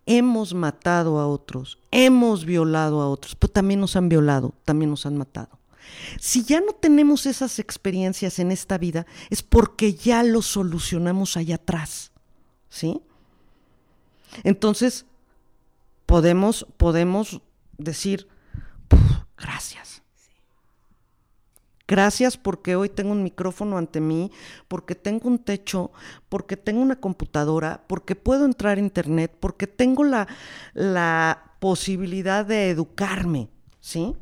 [0.06, 5.07] hemos matado a otros, hemos violado a otros, pero también nos han violado, también nos
[5.07, 5.57] han matado.
[6.20, 11.56] Si ya no tenemos esas experiencias en esta vida, es porque ya lo solucionamos allá
[11.56, 12.11] atrás,
[12.70, 13.02] ¿sí?
[14.44, 15.07] Entonces,
[16.05, 17.41] podemos, podemos
[17.77, 18.27] decir,
[19.38, 20.03] gracias.
[21.85, 24.31] Gracias porque hoy tengo un micrófono ante mí,
[24.67, 25.91] porque tengo un techo,
[26.30, 30.27] porque tengo una computadora, porque puedo entrar a internet, porque tengo la,
[30.73, 33.49] la posibilidad de educarme,
[33.81, 34.15] ¿sí?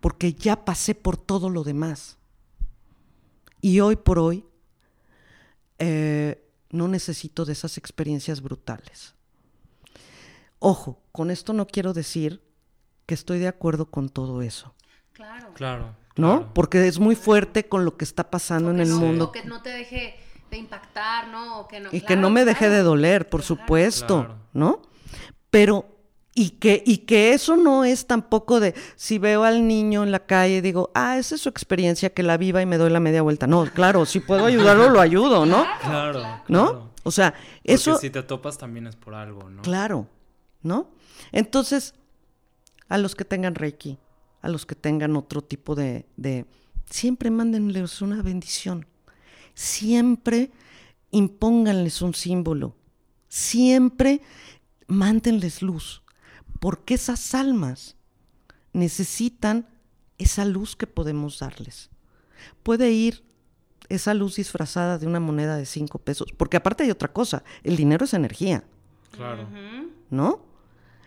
[0.00, 2.16] Porque ya pasé por todo lo demás.
[3.60, 4.44] Y hoy por hoy,
[5.80, 9.14] eh, no necesito de esas experiencias brutales.
[10.58, 12.42] Ojo, con esto no quiero decir
[13.06, 14.74] que estoy de acuerdo con todo eso.
[15.12, 15.52] Claro.
[15.54, 15.96] Claro.
[16.16, 16.52] ¿No?
[16.54, 19.32] Porque es muy fuerte con lo que está pasando en el mundo.
[19.32, 20.16] que no te deje
[20.50, 21.68] de impactar, ¿no?
[21.92, 24.82] y que no me deje de doler, por supuesto, ¿no?
[25.50, 25.95] Pero
[26.38, 30.26] y que, y que eso no es tampoco de si veo al niño en la
[30.26, 33.22] calle digo, ah, esa es su experiencia, que la viva y me doy la media
[33.22, 33.46] vuelta.
[33.46, 35.64] No, claro, si puedo ayudarlo, lo ayudo, ¿no?
[35.80, 36.22] Claro.
[36.46, 36.90] ¿No?
[37.04, 37.32] O sea,
[37.64, 37.92] eso.
[37.92, 39.62] Porque si te topas también es por algo, ¿no?
[39.62, 40.08] Claro,
[40.62, 40.90] ¿no?
[41.32, 41.94] Entonces,
[42.90, 43.96] a los que tengan Reiki,
[44.42, 46.04] a los que tengan otro tipo de.
[46.18, 46.44] de
[46.90, 48.86] siempre mándenles una bendición.
[49.54, 50.50] Siempre
[51.12, 52.76] impónganles un símbolo.
[53.26, 54.20] Siempre
[54.86, 56.02] mándenles luz
[56.60, 57.96] porque esas almas
[58.72, 59.66] necesitan
[60.18, 61.90] esa luz que podemos darles.
[62.62, 63.24] Puede ir
[63.88, 67.76] esa luz disfrazada de una moneda de cinco pesos, porque aparte hay otra cosa, el
[67.76, 68.64] dinero es energía.
[69.12, 69.48] Claro.
[70.10, 70.44] ¿No?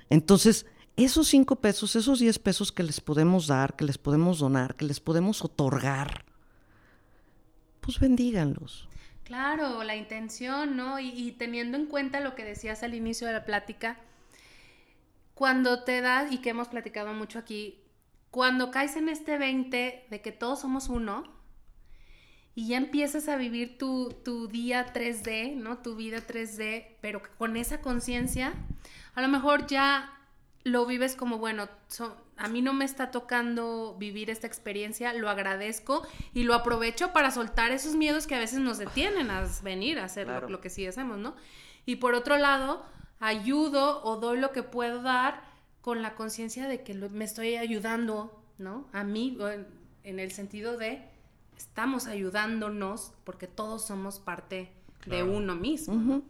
[0.09, 0.65] Entonces,
[0.95, 4.85] esos cinco pesos, esos diez pesos que les podemos dar, que les podemos donar, que
[4.85, 6.25] les podemos otorgar,
[7.81, 8.87] pues bendíganlos.
[9.23, 10.99] Claro, la intención, ¿no?
[10.99, 13.99] Y, y teniendo en cuenta lo que decías al inicio de la plática,
[15.39, 17.81] cuando te das, y que hemos platicado mucho aquí,
[18.29, 21.23] cuando caes en este 20 de que todos somos uno,
[22.55, 25.77] y ya empiezas a vivir tu, día 3D, ¿no?
[25.77, 28.51] Tu vida 3D, pero con esa conciencia,
[29.15, 30.13] a lo mejor ya
[30.65, 31.69] lo vives como, bueno,
[32.35, 37.31] a mí no me está tocando vivir esta experiencia, lo agradezco y lo aprovecho para
[37.31, 40.69] soltar esos miedos que a veces nos detienen a venir a hacer lo, lo, que
[40.69, 41.37] sí hacemos, ¿no?
[41.85, 42.85] Y por otro lado,
[43.19, 45.43] ayudo o doy lo que puedo dar
[45.81, 48.87] con la conciencia de que me estoy ayudando, ¿no?
[48.91, 49.37] A mí,
[50.03, 51.03] en, el sentido de
[51.57, 54.71] estamos ayudándonos porque todos somos parte
[55.05, 56.23] de uno mismo.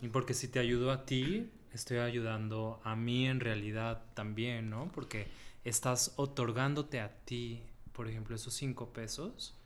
[0.00, 4.90] Y porque si te ayudo a ti, estoy ayudando a mí en realidad también, ¿no?
[4.92, 5.28] Porque
[5.64, 7.62] estás otorgándote a ti,
[7.92, 9.57] por ejemplo, esos cinco pesos,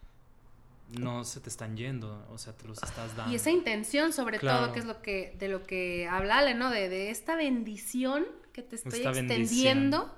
[0.98, 3.32] no se te están yendo, o sea, te los estás dando.
[3.32, 6.70] Y esa intención, sobre todo, que es lo que, de lo que habla ¿no?
[6.70, 10.14] De, de esta bendición que te estoy extendiendo,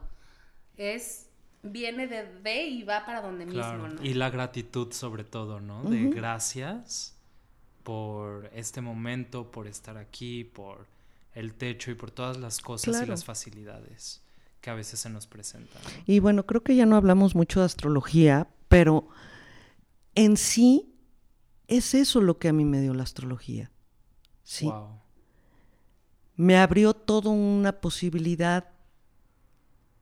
[0.77, 1.29] es
[1.63, 4.03] viene de, de, y va para donde mismo, ¿no?
[4.03, 5.83] Y la gratitud sobre todo, ¿no?
[5.85, 7.17] De gracias
[7.83, 10.87] por este momento, por estar aquí, por
[11.35, 14.23] el techo y por todas las cosas y las facilidades
[14.61, 15.83] que a veces se nos presentan.
[16.07, 19.09] Y bueno, creo que ya no hablamos mucho de astrología, pero
[20.15, 20.95] en sí
[21.69, 23.71] es eso lo que a mí me dio la astrología.
[24.43, 24.71] Sí.
[26.37, 28.69] Me abrió toda una posibilidad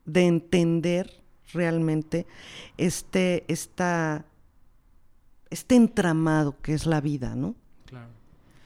[0.04, 1.22] de entender
[1.52, 2.26] realmente
[2.76, 4.24] este, esta,
[5.50, 7.54] este entramado que es la vida, ¿no?
[7.84, 8.10] Claro.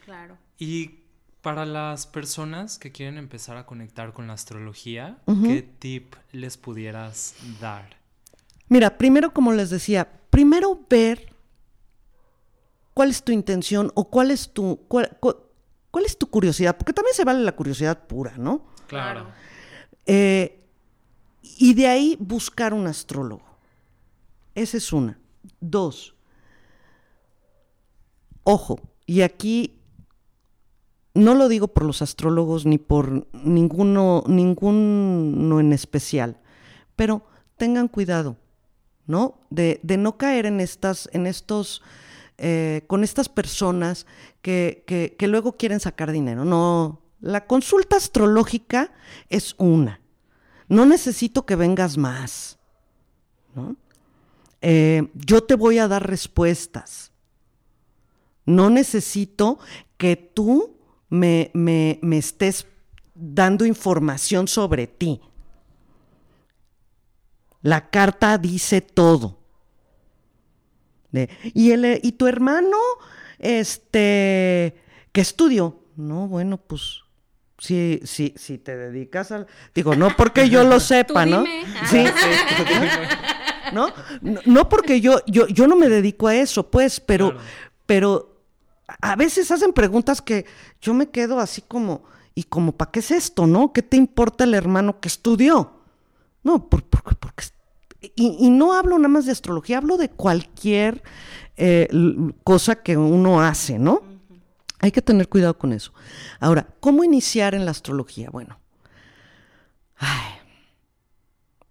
[0.04, 0.38] Claro.
[0.58, 1.00] Y
[1.42, 7.36] para las personas que quieren empezar a conectar con la astrología, ¿qué tip les pudieras
[7.60, 7.98] dar?
[8.68, 11.35] Mira, primero, como les decía, primero ver
[12.96, 15.10] cuál es tu intención o cuál es tu, cuál,
[16.06, 18.64] es tu curiosidad, porque también se vale la curiosidad pura, ¿no?
[18.86, 19.26] Claro.
[20.06, 20.64] Eh,
[21.42, 23.44] y de ahí buscar un astrólogo.
[24.54, 25.18] Esa es una.
[25.60, 26.14] Dos.
[28.44, 29.78] Ojo, y aquí
[31.12, 36.40] no lo digo por los astrólogos ni por ninguno, ninguno en especial,
[36.96, 37.26] pero
[37.58, 38.38] tengan cuidado,
[39.06, 39.42] ¿no?
[39.50, 41.82] De, de no caer en estas, en estos
[42.38, 44.06] eh, con estas personas
[44.42, 46.44] que, que, luego quieren sacar dinero.
[46.44, 48.92] No, la consulta astrológica
[49.30, 50.00] es una.
[50.68, 52.58] No necesito que vengas más.
[54.60, 57.12] Eh, yo te voy a dar respuestas.
[58.44, 59.58] No necesito
[59.96, 60.76] que tú
[61.08, 62.66] me, me, me estés
[63.14, 65.20] dando información sobre ti.
[67.62, 69.45] La carta dice todo
[71.12, 72.76] y, el, y tu hermano,
[73.38, 74.76] este,
[75.12, 75.80] ¿qué estudió?
[75.96, 77.02] No, bueno, pues
[77.58, 79.46] si, si, si te dedicas al...
[79.74, 81.44] Digo, no porque yo lo sepa, ¿no?
[81.88, 82.04] Sí,
[83.72, 83.88] ¿no?
[84.44, 84.68] ¿no?
[84.68, 87.36] porque yo, yo, yo no me dedico a eso, pues, pero,
[87.86, 88.36] pero
[89.00, 90.46] a veces hacen preguntas que
[90.80, 92.04] yo me quedo así como,
[92.34, 93.72] ¿y como para qué es esto, no?
[93.72, 95.80] ¿Qué te importa el hermano que estudió?
[96.42, 96.88] No, porque,
[97.18, 97.44] porque
[98.14, 101.02] y, no hablo nada más de astrología, hablo de cualquier
[101.56, 101.88] eh,
[102.44, 104.02] cosa que uno hace, ¿no?
[104.80, 105.92] Hay que tener cuidado con eso.
[106.38, 108.28] Ahora, ¿cómo iniciar en la astrología?
[108.30, 108.60] Bueno,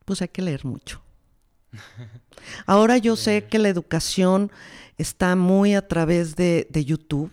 [0.06, 1.02] pues hay que leer mucho.
[2.66, 4.52] Ahora yo sé que la educación
[4.98, 7.32] está muy a través de, de YouTube,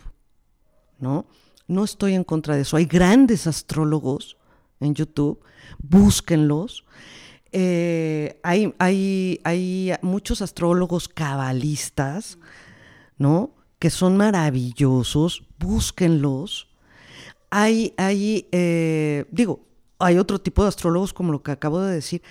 [0.99, 1.27] ¿no?
[1.69, 2.77] No estoy en contra de eso.
[2.77, 4.37] Hay grandes astrólogos
[4.81, 5.41] en YouTube,
[5.79, 6.85] búsquenlos.
[7.53, 12.39] Eh, hay, hay, hay muchos astrólogos cabalistas,
[13.19, 13.55] ¿no?
[13.79, 16.69] Que son maravillosos, búsquenlos.
[17.51, 19.61] Hay, hay eh, digo,
[19.99, 22.23] hay otro tipo de astrólogos como lo que acabo de decir,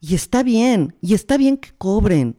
[0.00, 2.36] y está bien, y está bien que cobren.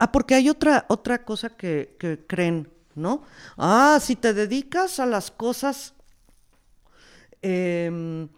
[0.00, 3.22] Ah, porque hay otra, otra cosa que, que creen, ¿no?
[3.58, 5.94] Ah, si te dedicas a las cosas
[7.42, 8.28] eh,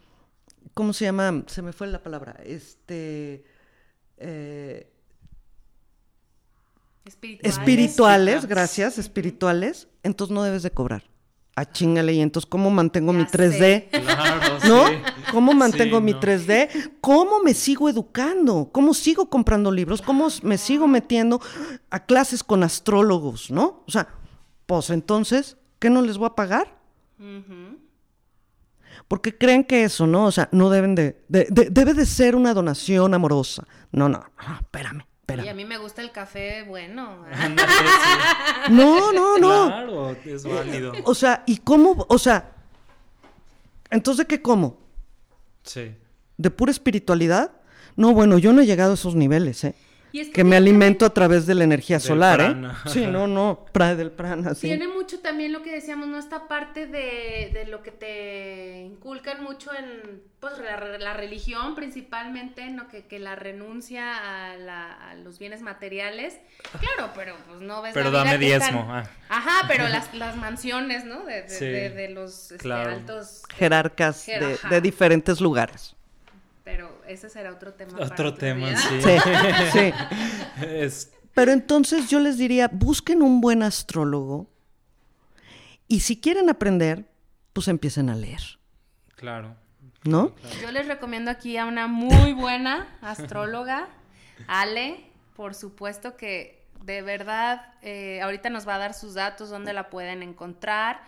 [0.74, 1.44] ¿cómo se llama?
[1.46, 2.36] Se me fue la palabra.
[2.44, 3.44] Este.
[4.18, 4.90] Eh,
[7.42, 8.46] espirituales.
[8.46, 9.88] gracias, espirituales.
[10.02, 11.04] Entonces no debes de cobrar.
[11.56, 13.88] Ah, chingale, y entonces, ¿cómo mantengo mi 3D?
[13.90, 14.86] Claro, ¿No?
[15.30, 16.94] ¿Cómo mantengo mi 3D?
[17.00, 18.70] ¿Cómo me sigo educando?
[18.72, 20.02] ¿Cómo sigo comprando libros?
[20.02, 21.40] ¿Cómo me sigo metiendo
[21.90, 23.52] a clases con astrólogos?
[23.52, 23.84] ¿No?
[23.86, 24.08] O sea,
[24.66, 26.76] pues entonces, ¿qué no les voy a pagar?
[29.08, 30.26] Porque creen que eso, ¿no?
[30.26, 33.66] O sea, no deben de, debe de ser una donación amorosa.
[33.92, 35.04] No, no, no, espérame.
[35.20, 35.46] espérame.
[35.46, 37.24] Y a mí me gusta el café bueno.
[38.70, 39.66] no, no, no.
[39.66, 40.92] Claro, es válido.
[41.04, 42.06] O sea, ¿y cómo?
[42.08, 42.52] O sea,
[43.90, 44.78] entonces, ¿qué como?
[45.62, 45.94] Sí.
[46.36, 47.52] ¿De pura espiritualidad?
[47.96, 49.74] No, bueno, yo no he llegado a esos niveles, ¿eh?
[50.14, 52.80] Y es que me alimento a través de la energía Del solar, prana.
[52.86, 52.88] ¿eh?
[52.88, 54.68] Sí, no, no, pra del prana, sí.
[54.68, 56.18] Tiene mucho también lo que decíamos, ¿no?
[56.20, 62.70] Esta parte de, de lo que te inculcan mucho en pues, la, la religión principalmente,
[62.70, 62.86] ¿no?
[62.86, 66.38] Que, que la renuncia a, la- a los bienes materiales.
[66.78, 68.82] Claro, pero pues no ves Pero la dame diezmo.
[68.82, 69.10] están- ah.
[69.28, 71.24] Ajá, pero las, las mansiones, ¿no?
[71.24, 72.90] De, de, Sí, de- de los este, claro.
[72.90, 73.42] altos...
[73.56, 74.26] Jerarcas
[74.70, 75.96] de diferentes lugares.
[76.64, 77.92] Pero ese será otro tema.
[77.92, 79.00] para Otro tema, sí.
[79.02, 79.18] Sí,
[79.72, 79.92] sí.
[80.66, 84.48] Es, Pero entonces yo les diría, busquen un buen astrólogo
[85.88, 87.04] y si quieren aprender,
[87.52, 88.40] pues empiecen a leer,
[89.16, 89.56] claro.
[90.04, 90.34] ¿no?
[90.60, 93.88] Yo les recomiendo aquí a una muy buena astróloga,
[94.46, 95.04] Ale,
[95.34, 99.90] por supuesto que de verdad eh, ahorita nos va a dar sus datos, dónde la
[99.90, 101.02] pueden encontrar.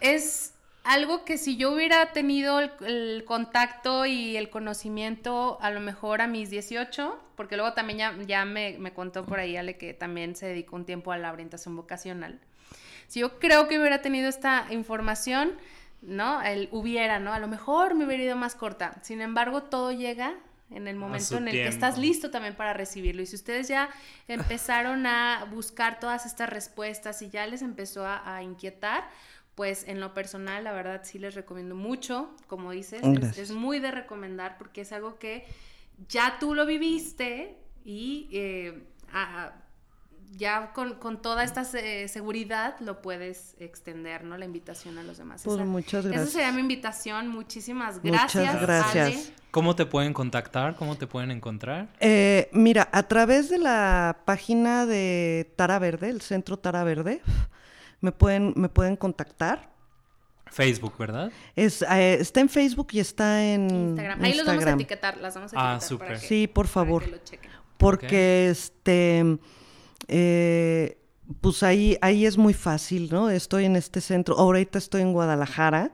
[0.00, 0.54] Es
[0.88, 6.22] algo que si yo hubiera tenido el, el contacto y el conocimiento a lo mejor
[6.22, 9.92] a mis 18, porque luego también ya, ya me, me contó por ahí Ale que
[9.92, 12.40] también se dedicó un tiempo a la orientación vocacional.
[13.06, 15.58] Si yo creo que hubiera tenido esta información,
[16.00, 16.40] ¿no?
[16.40, 17.34] El hubiera, ¿no?
[17.34, 18.94] A lo mejor me hubiera ido más corta.
[19.02, 20.36] Sin embargo, todo llega
[20.70, 23.20] en el momento en el que estás listo también para recibirlo.
[23.20, 23.90] Y si ustedes ya
[24.28, 29.04] empezaron a buscar todas estas respuestas y ya les empezó a, a inquietar,
[29.58, 33.38] pues en lo personal, la verdad sí les recomiendo mucho, como dices, es, Gracias.
[33.38, 35.46] es muy de recomendar porque es algo que
[36.08, 39.50] ya tú lo viviste y eh, a-
[40.30, 44.38] ya con, con toda esta se- seguridad lo puedes extender, ¿no?
[44.38, 45.42] La invitación a los demás.
[45.42, 46.30] Pues Esa- muchas Esa gracias.
[46.30, 47.26] sería mi invitación.
[47.26, 48.60] Muchísimas Muchas gracias.
[48.62, 49.06] gracias.
[49.08, 49.18] Ale.
[49.50, 50.76] ¿Cómo te pueden contactar?
[50.76, 51.88] ¿Cómo te pueden encontrar?
[51.98, 57.22] Eh, mira, a través de la página de Tara Verde, el centro Tara Verde,
[58.00, 59.70] me pueden, me pueden contactar.
[60.50, 61.30] Facebook, ¿verdad?
[61.54, 64.22] Es, eh, está en Facebook y está en Instagram.
[64.24, 65.18] Ahí los vamos a etiquetar.
[65.18, 65.88] Las vamos a Ah, etiquetar.
[65.88, 66.06] súper.
[66.08, 67.04] para que- Sí, por para favor.
[67.04, 67.50] que lo chequen.
[67.76, 69.38] Porque este
[70.08, 70.98] eh,
[71.42, 73.28] pues ahí, ahí es muy fácil, ¿no?
[73.28, 75.92] Estoy en este centro, ahorita estoy en Guadalajara,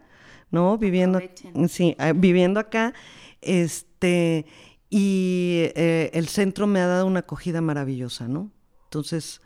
[0.52, 0.78] ¿no?
[0.78, 1.68] Viviendo, Aprovechen.
[1.68, 2.94] sí, ah, viviendo acá,
[3.40, 4.46] este,
[4.90, 8.52] y eh, el centro me ha dado una acogida maravillosa, ¿no?
[8.84, 9.40] Entonces,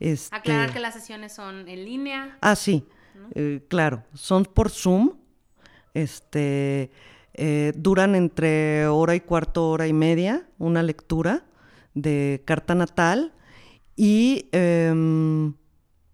[0.00, 0.34] este...
[0.36, 2.38] Aclarar que las sesiones son en línea.
[2.40, 2.84] Ah, sí,
[3.34, 5.12] eh, claro, son por Zoom,
[5.94, 6.90] este,
[7.34, 11.44] eh, duran entre hora y cuarto, hora y media, una lectura
[11.94, 13.32] de carta natal
[13.96, 15.54] y em,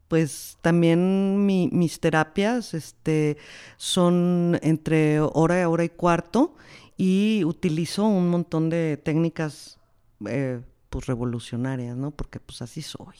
[0.08, 3.38] pues también mi- mis terapias este,
[3.76, 6.54] son entre hora y hora y cuarto
[6.96, 9.78] y utilizo un montón de técnicas
[10.26, 12.10] eh, pues revolucionarias, ¿no?
[12.10, 13.16] Porque pues así soy.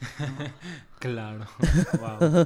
[0.98, 1.44] Claro.
[2.00, 2.44] Wow.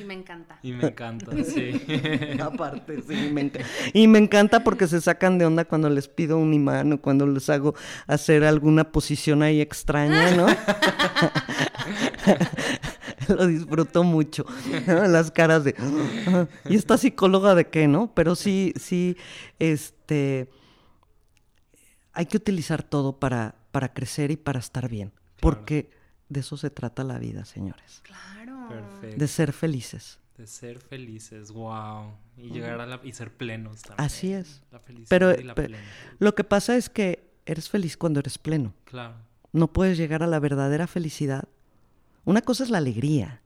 [0.00, 0.58] Y me encanta.
[0.62, 1.78] Y me encanta, sí.
[2.42, 3.62] Aparte, sí, me enc-
[3.92, 7.26] y me encanta porque se sacan de onda cuando les pido un imán o cuando
[7.26, 7.74] les hago
[8.06, 10.46] hacer alguna posición ahí extraña, ¿no?
[13.28, 14.44] Lo disfruto mucho,
[14.86, 15.06] ¿no?
[15.06, 15.74] Las caras de...
[16.26, 18.12] "Ah, ¿Y esta psicóloga de qué, no?
[18.14, 19.16] Pero sí, sí,
[19.58, 20.50] este...
[22.12, 25.90] Hay que utilizar todo para, para crecer y para estar bien, porque
[26.34, 28.68] de eso se trata la vida, señores, Claro.
[28.68, 29.16] Perfecto.
[29.18, 30.18] de ser felices.
[30.36, 32.12] De ser felices, wow.
[32.36, 33.00] Y llegar a la...
[33.02, 34.04] y ser plenos también.
[34.04, 34.62] Así es.
[34.72, 35.88] La felicidad Pero, y la pe- plenitud.
[36.18, 38.74] lo que pasa es que eres feliz cuando eres pleno.
[38.84, 39.14] Claro.
[39.52, 41.44] No puedes llegar a la verdadera felicidad.
[42.24, 43.40] Una cosa es la alegría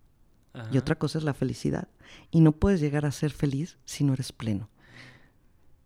[0.55, 0.71] Ajá.
[0.73, 1.89] y otra cosa es la felicidad.
[2.31, 4.71] Y no puedes llegar a ser feliz si no eres pleno.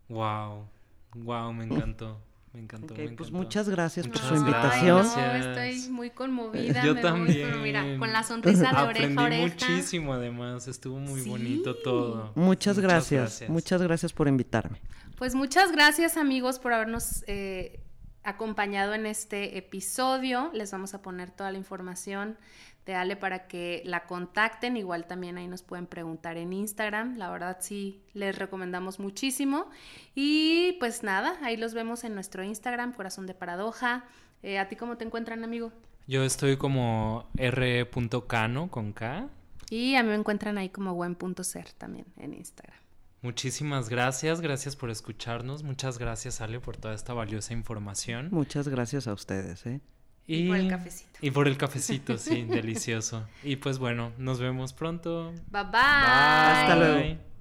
[0.09, 0.67] Wow.
[1.15, 2.21] Wow, me encantó.
[2.53, 3.37] Me encantó, Ok, me pues encantó.
[3.37, 5.05] muchas gracias por Muchas su Ay, invitación.
[5.05, 5.45] no, Gracias.
[5.45, 6.83] estoy muy conmovida.
[6.83, 7.47] Yo me voy, también.
[7.49, 9.41] pero mira, con la sonrisa de Aprendí oreja a oreja.
[9.67, 11.29] muchísimo además, estuvo muy Sí.
[11.29, 12.31] bonito todo.
[12.35, 14.79] Muchas gracias, muchas gracias por invitarme.
[15.17, 17.79] Pues muchas gracias amigos por habernos eh,
[18.23, 20.51] acompañado en este episodio.
[20.53, 22.37] Les vamos a poner toda la información
[22.85, 24.77] de Ale para que la contacten.
[24.77, 27.17] Igual también ahí nos pueden preguntar en Instagram.
[27.17, 29.69] La verdad sí les recomendamos muchísimo.
[30.15, 34.05] Y pues nada, ahí los vemos en nuestro Instagram, Corazón de Paradoja.
[34.41, 35.71] Eh, ¿A ti cómo te encuentran, amigo?
[36.07, 39.29] Yo estoy como r.cano con K.
[39.69, 42.77] Y a mí me encuentran ahí como buen.ser también en Instagram.
[43.21, 45.63] Muchísimas gracias, gracias por escucharnos.
[45.63, 48.27] Muchas gracias, Ale, por toda esta valiosa información.
[48.31, 49.65] Muchas gracias a ustedes.
[49.65, 49.79] ¿eh?
[50.27, 51.19] Y por el cafecito.
[51.21, 53.27] Y por el cafecito, sí, delicioso.
[53.43, 55.31] Y pues bueno, nos vemos pronto.
[55.51, 55.71] Bye bye.
[55.71, 55.81] Bye.
[55.81, 57.32] Hasta luego.